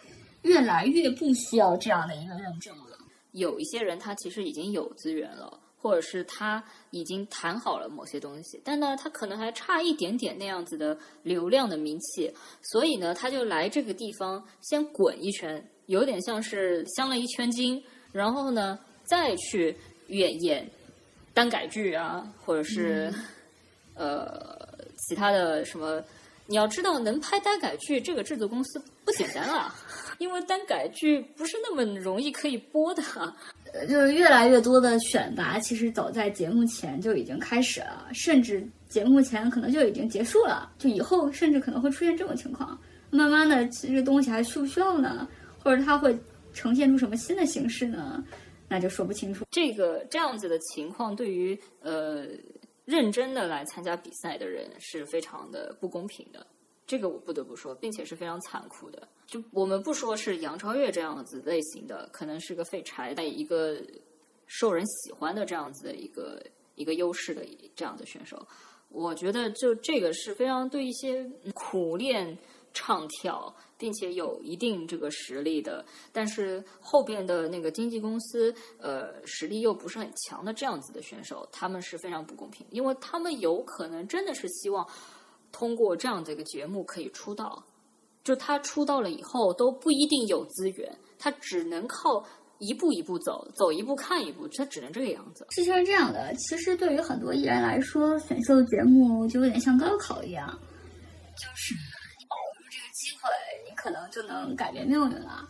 [0.42, 2.91] 越来越不需要这样的一个认证了。
[3.33, 19.76] 有一些人他其实已经有资源了，或者是他已经谈好了某些东西，但呢，他可能还差一点点那样子的流量的名气，所以呢，他就来这个地方先滚一圈，有点像是镶了一圈金，然后呢，再去
[20.09, 20.70] 演演
[21.35, 23.12] 单改剧啊，或者是
[23.95, 24.45] 呃
[25.09, 26.03] 其他的什么。
[26.49, 29.72] 你要知道，能拍单改剧这个制作公司不简单啊。
[30.22, 33.02] 因为单改剧不是那么容易可以播的，
[33.72, 40.70] 呃就是越来越多的选拔，其实早在节目前就已经开始了，甚至节目前可能就已经结束了。
[40.78, 42.78] 就以后甚至可能会出现这种情况。
[43.10, 45.28] 慢慢的，其实东西还需不需要呢？
[45.58, 46.16] 或者它会
[46.52, 48.24] 呈现出什么新的形式呢？
[48.68, 49.44] 那就说不清楚。
[49.50, 52.26] 这个这样子的情况，对于呃
[52.84, 56.46] 认真的来参加比赛的人是非常的不公平的。
[56.87, 59.09] 这个我不得不说，并且是非常残酷的。
[59.26, 63.80] 就我们不说是杨超越这样子类型的，可能是个废柴，但一个
[64.47, 66.43] 受人喜欢的这样子的一个
[66.74, 67.43] 一个优势的
[67.74, 68.47] 这样的选手，
[68.91, 71.24] 我觉得就这个是非常对一些
[71.55, 72.37] 苦练
[72.74, 84.87] 唱跳，并且有一定这个实力的，但是后边的那个经纪公司呃实力又不是很强的这样子的选手，他们是非常不公平，因为他们有可能真的是希望。
[85.53, 87.62] 通过这样的一个节目可以出道，
[88.24, 92.24] 就他出道了以后都不一定有资源，他只能靠
[92.59, 95.46] 一步一步走，走一步看一步，他只能这个样子。
[95.50, 100.48] 事情是这样的，其实对于很多艺人来说，选秀节目就有点像高考一样，
[101.36, 103.28] 就是你把握住这个机会，
[103.68, 105.48] 你可能就能改变命运了。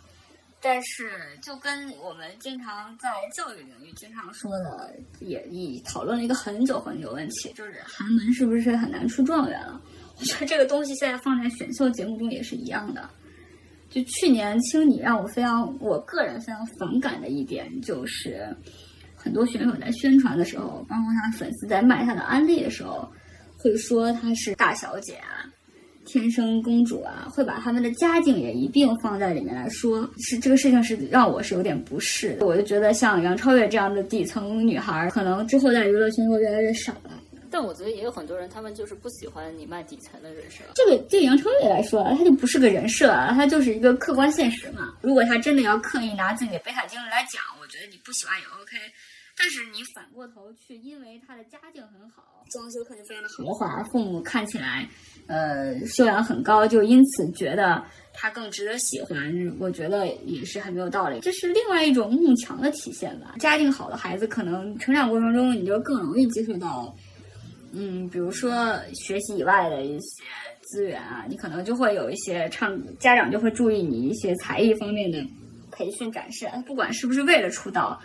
[0.62, 1.10] 但是，
[1.42, 9.82] 就跟我们经常在教育领域经常说的，也也讨论了一个很久很久问题，就是寒门是不是很难出状元了？
[10.20, 13.10] 我觉得这个东西现在放在选秀节目中也是一样的。
[13.90, 18.56] 就去年青你让我非常，我个人非常反感的一点就是，
[19.16, 23.12] 很多选手在宣传的时候，包括他粉丝在卖他的安利的时候，
[23.58, 25.41] 会说他是大小姐啊。
[26.04, 32.46] 天生公主啊，会把他们的家境也一并放在里面来说，是这个事情是让我是有点不适的。
[32.46, 37.10] 我就觉得像杨超越这样的底层女孩，可能之后在娱乐圈会越来越少了。
[37.50, 40.64] 但我觉得也有很多人，他们就是不喜欢你卖底层的人设。
[40.74, 44.94] 这个对杨超越来说，她就不是个人设啊，她就是一个客观现实嘛。
[45.02, 48.76] 如果她真的要刻意拿自己的悲惨经历来讲，我觉得你不喜欢也 OK。
[49.36, 54.86] 但是你反过头去，因为他的家境很好，装修肯定非常的豪华，父母看起来，
[55.26, 59.18] 呃，修养很高，就因此觉得他更值得喜欢。
[59.58, 63.34] 我觉得也是很没有道理，这是另外一种慕强的体现吧。
[63.38, 66.94] 家境好的孩子，可能成长过程中你就更容易接触到，
[67.72, 70.22] 嗯，比如说学习以外的一些
[70.60, 75.18] 资源啊，你可能就会有一些唱，家长就会注意你一些才艺方面的
[75.70, 77.98] 培训展示，不管是不是为了出道。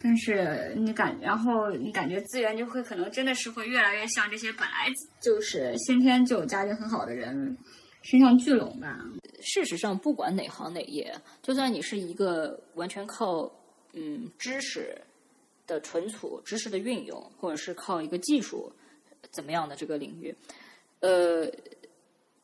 [0.00, 4.88] 但是你感，然后你感觉资源就会可能真的是会越来越像这些本来
[5.20, 7.56] 就是先天就有家境很好的人
[8.02, 8.96] 身上聚拢吧。
[9.40, 13.50] 事实上，不管哪行哪业，就算你是一个完全靠
[13.92, 14.96] 嗯知识
[15.66, 18.72] 的存储、知识的运用，或者是靠一个技术
[19.32, 20.32] 怎么样的这个领域，
[21.00, 21.50] 呃，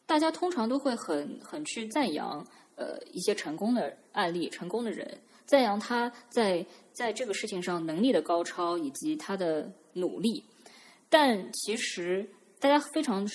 [0.06, 2.44] 大家通常都会很很去赞扬
[2.74, 5.16] 呃一些成功的案例、成功的人。
[5.46, 10.44] 赞扬他在在这个事情上能力的高超以及他的努力，
[11.08, 12.28] 但其实
[12.58, 13.28] 大家非常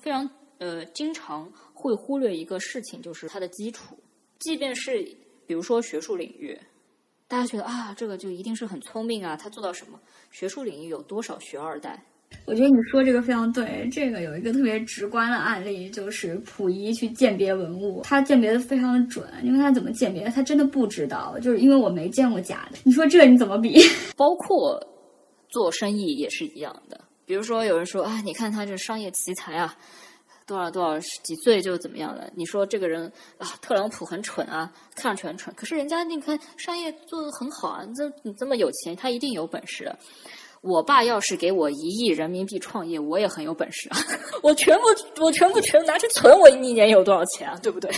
[0.00, 0.28] 非常
[0.58, 3.98] 呃经常会忽略一个事情，就是他的基础。
[4.38, 5.02] 即便是
[5.46, 6.58] 比如说学术领域，
[7.26, 10.00] 大家觉得啊，这个就一定是很聪明啊，他做到什么？
[10.30, 12.04] 学术领域有多少学二代？
[12.46, 20.24] 我觉得你说这个非常对，这个有一个特别直观的案例，就是溥仪去鉴别文物，他鉴别的非常的准，因为他怎么鉴别？
[20.28, 22.78] 他真的不知道，就是因为我没见过假的。
[22.82, 23.80] 你说这你怎么比？
[24.16, 24.80] 包括
[25.48, 29.76] 做生意也是一样的，比如说有人说啊，你看他这商业奇才啊，
[30.46, 32.28] 多少多少几岁就怎么样了？
[32.34, 39.88] 你说这个人啊，特朗普很蠢啊，看上去很蠢，可是人家你看商业做的很好啊，这你这么有钱，他一定有本事。
[40.62, 43.96] 我爸要是给我一亿人民币创业，我也很有本事啊！
[44.42, 44.82] 我全部
[45.18, 47.58] 我全部全拿去存，我一年有多少钱啊？
[47.62, 47.90] 对不对？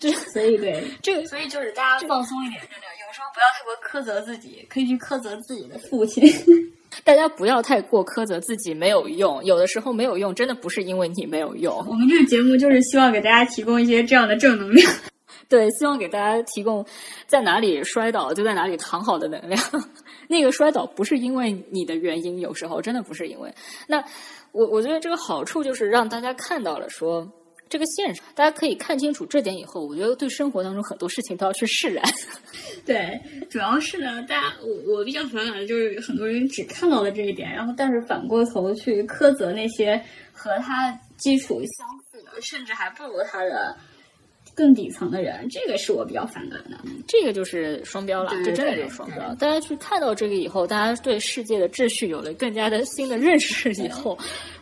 [0.00, 6.24] 这所以对这个，所以就是大家放松一点，真的有时候不要太过苛责自己，可以去苛责自己的父亲。
[7.04, 11.72] 大家不要太过苛责自己没有用，有的时候没有用，真的不是因为你没有用。
[11.86, 14.92] 我们这个节目就是希望给大家提供一些这样的正能量。
[15.48, 16.84] 对，希望给大家提供
[17.26, 19.60] 在哪里摔倒就在哪里躺好的能量。
[20.30, 23.52] 那个摔倒不是因为你的原因，有时候真的不是因为。
[23.88, 23.98] 那
[24.52, 27.28] 我我觉得这个好处就是让大家看到了说
[27.68, 32.04] 这个现实，大家可以看清楚这点以后，我觉得对生活当中很多事情都要去释然。
[32.86, 33.20] 对，
[33.50, 40.00] 主要是呢，大家我我比较反感的就是很多人只看到了这一点，然后但是反过头去苛责那些
[40.32, 43.76] 和他基础相似的，甚至还不如他的。
[44.60, 46.78] 更底层的人，这个是我比较反感的。
[47.08, 49.34] 这个就是双标了，这真的就是双标。
[49.36, 54.18] 大家去看到这个以后，大家对世界的秩序有了更加的新的认识以后，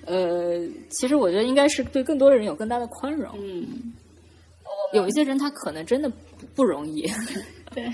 [0.06, 3.28] 呃，其实我觉得应该是对更多的人有更大的宽容。
[3.42, 3.92] 嗯，
[4.92, 6.08] 有一些人他可能真的
[6.54, 7.02] 不容易。
[7.74, 7.92] 对，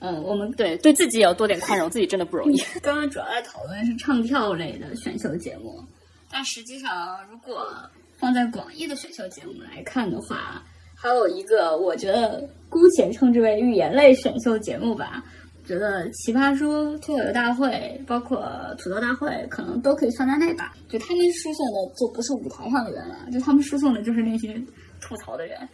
[0.00, 2.58] 嗯，我们对对自己也要多点宽容，自己真的不容易。
[2.82, 5.80] 刚刚主要在讨论是唱跳类的选秀节目，
[6.28, 7.72] 但实际上如果
[8.18, 10.60] 放在广义的选秀节目来看的话。
[11.04, 15.22] 还有一个，我觉得姑且称之为预言类选秀节目吧。
[15.66, 18.42] 觉得《奇葩说》、脱口秀大会，包括
[18.78, 20.72] 吐槽大会，可能都可以算在内吧。
[20.88, 24.58] 就他们输送的就不是舞台上的人了，就他们输送的就是那些
[24.98, 25.68] 吐槽的人，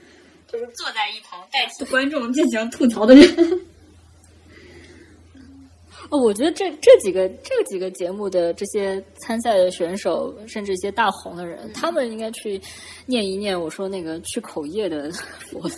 [0.48, 3.24] 就是坐在一旁代替观众进行吐槽的人。
[6.10, 12.60] 哦，我觉得这这几个这几个节目的这些参赛的选手，甚至一些大红的人，他们应该去
[13.06, 15.70] 念一念我说那个去口业的佛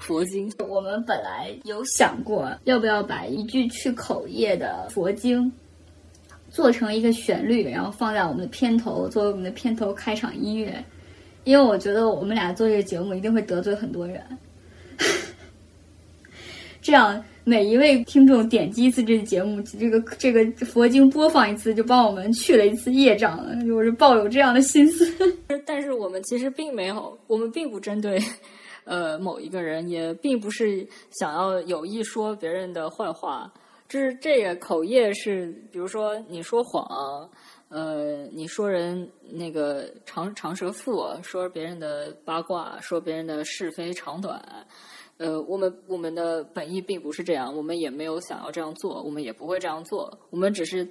[0.00, 0.50] 佛经。
[0.66, 5.52] 我们本来有想过要不要把一句去口业的佛经
[6.50, 10.82] 做成一个旋律，然后放在我们的片头，作为我们的片头开场音乐。
[11.44, 14.24] 因为我觉得我们俩做这个节目一定会得罪很多人，
[16.80, 23.44] 这样每一位听众点击一次这个节目，这个这个佛经播放一次，就帮我们去了一次业障。
[23.74, 25.04] 我是抱有这样的心思。
[25.66, 28.16] 但是我们其实并没有，我们并不针对
[28.84, 33.52] 呃某一个人，也并不是想要有意说别人的坏话。
[33.88, 37.28] 就是这个口业是，比如说你说谎，
[37.68, 44.40] 呃，你说人那个长长舌妇，说别人的八卦，说别人的是非长短，
[45.22, 50.84] 呃，我们我们的本意并不是这样，我们也没有想要这样做，我们也不会这样做，我们只是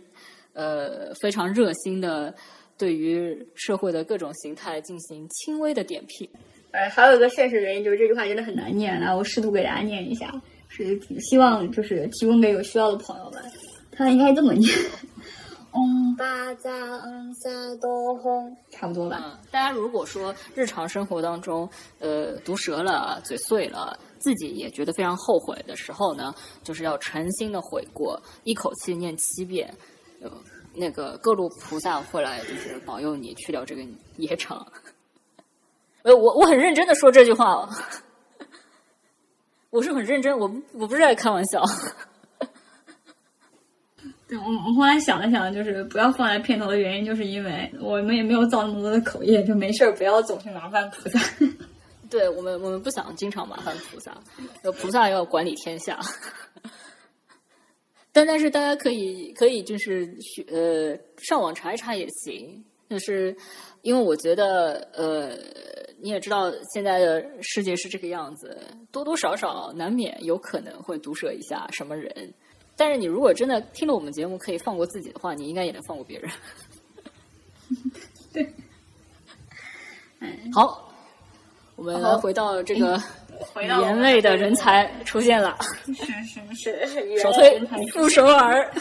[0.54, 2.34] 呃非常热心的
[2.78, 6.30] 对于社会的各种形态进行轻微的点评。
[6.72, 10.34] 呃，还有一个现实原因就是这句话真的很难念，然后我试图给大家念一下。
[10.70, 13.44] 是希望就是提供给有需要的朋友们，
[13.92, 14.72] 他应该这么念：
[15.74, 17.50] 嗯巴扎嗯萨
[17.82, 19.38] 多轰，差不多吧。
[19.52, 21.70] 大家如果说日常生活当中，
[22.00, 29.74] 呃，毒舌了、嘴碎了，自己也觉得非常后悔的时候呢，就是要诚心的悔过，一口气念七遍，
[30.22, 30.32] 呃，
[30.74, 33.82] 那个各路菩萨会来就是保佑你去掉这个
[34.18, 34.66] 业障。
[36.04, 37.70] 呃，我我很认真的说这句话哦。
[39.70, 41.64] 我是很认真，我我不是在开玩笑。
[44.28, 51.20] 对，我我后来想了想，就是不要放在片头的原因，就是因为我们也没有造那么多的口业，就没事儿不要总去麻烦菩萨。
[52.12, 54.16] 对我们，我们不想经常麻烦菩萨，
[54.64, 56.00] 有菩萨要管理天下。
[58.12, 63.36] 但但是大家可以可以就是去呃上网查一查也行，就是
[63.82, 65.36] 因为我觉得呃。
[66.04, 68.60] 你也知道现在的世界是这个样子，
[68.92, 72.34] 多多少少难免有可能会毒舌一下什么人。
[72.76, 76.32] 但是你如果真的听了我们节目可以放过自己的话，你应该也能放过别人。
[78.34, 78.52] 对，
[80.52, 80.91] 好，
[81.82, 82.96] 我们回到这个
[83.60, 85.58] 语言类的人才出现了，
[85.88, 87.60] 是是是， 首推
[87.92, 88.72] 傅首尔，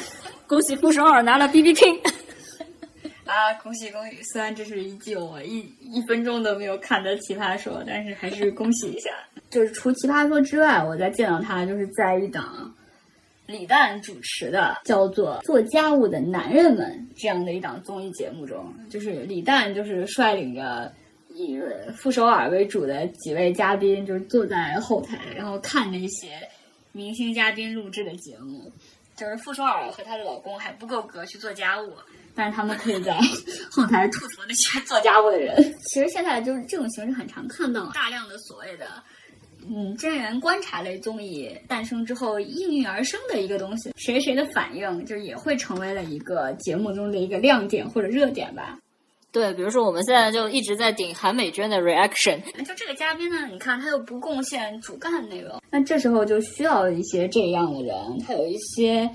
[0.47, 1.99] 恭喜傅首尔拿了 B B King。
[3.25, 4.23] 啊，恭喜恭喜！
[4.25, 9.09] 虽然这是一季我一一分钟都没有看的奇葩说，但是还是恭喜一下。
[9.49, 12.71] 就是除奇葩说之外，我再见到他就是在一档
[13.47, 20.93] 李诞主持的叫做《做家务的男人们》这样的一档综艺节目中，就是李诞就是率领着
[21.35, 21.61] 以
[21.97, 26.29] 傅首尔为主的几位嘉宾，就是坐在后台，然后看那些
[26.93, 28.71] 明星嘉宾录制的节目。
[29.17, 31.93] 就是傅首尔和她的老公还不够格去做家务。
[32.33, 33.13] 但是他们可以在
[33.71, 35.57] 后台吐槽那些做家务的人。
[35.89, 38.87] 其实现在就是这种形式很常看到，大量的所谓的
[39.69, 48.79] 嗯真人观察类综艺诞生之后应运而生的一个东西，谁谁的反应就也会成为了一个节目中的一个亮点或者热点吧。
[49.33, 57.95] 对，比如说我们现在就一直在顶韩美娟的 reaction，就这个嘉宾呢，你看他又不贡献主干内容，那这时候就需要一些这样的人，
[58.27, 59.09] 他有一些。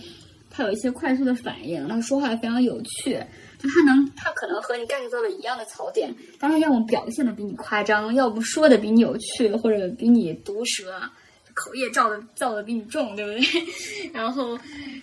[0.57, 3.22] 他有一些快速的反应，他说话非常有趣，
[3.59, 6.09] 就他能，他可能和你 get 到了一样的槽点，
[6.39, 10.97] 但是要么表现的比你夸张，要不说的比你有趣，或者比你毒舌，
[11.53, 13.43] 口业造的造的比你重，对不对？
[14.16, 14.57] 然后，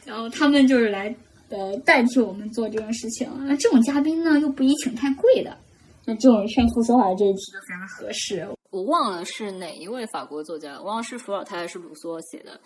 [0.06, 1.14] 然后他们就是来
[1.52, 3.30] 呃代替我们做这件事情。
[3.46, 5.56] 那这种嘉宾呢，又不宜请太贵的，
[6.04, 8.48] 那这种炫富说话这一题就非常合适。
[8.70, 12.60] 我忘了是哪一位法国作家，忘了是伏尔泰还是卢梭写的，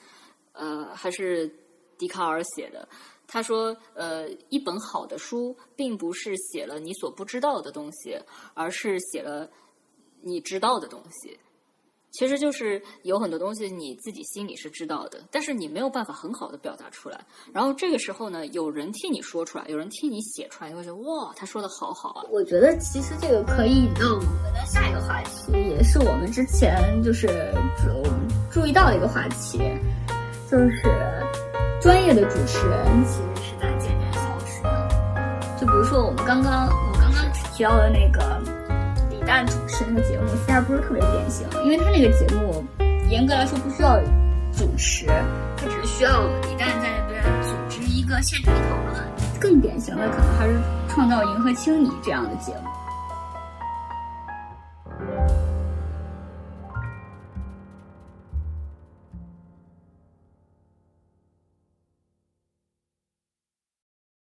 [0.52, 1.52] 呃，还是。
[1.98, 2.86] 笛卡尔写的，
[3.26, 8.14] 他说：“呃，一本好的书，并不是写了你所不知道的东西，
[8.52, 9.48] 而是写了
[10.20, 11.34] 你知道的东西。
[12.16, 17.20] 其实就是有很多东西你自己心里是知道的，但是你没有办法很好的表达出来。
[17.52, 22.24] 然后这个时候呢，有人替你说出来，有人替你写出来，你会觉得哇，他说的好好啊！
[22.30, 27.26] 我觉得其实这个可以引到我们的下一个话题，也是我们之前就是
[27.76, 29.58] 注注意到的一个话题，
[30.50, 30.82] 就是。”
[31.78, 35.56] 专业的主持人其实是在渐渐消失的。
[35.60, 38.42] 就比如说我们刚刚我刚刚提到的那个
[39.26, 42.64] 李诞主持那个节目，其实不是特别典型，因为他那个节目
[43.10, 43.98] 严格来说不需要
[44.56, 45.04] 主持，
[45.56, 49.04] 他只是需要李诞在那边组织一个现场讨论。
[49.40, 50.54] 更典型的可能还是
[50.88, 52.70] 《创造营和青你》这样的节目。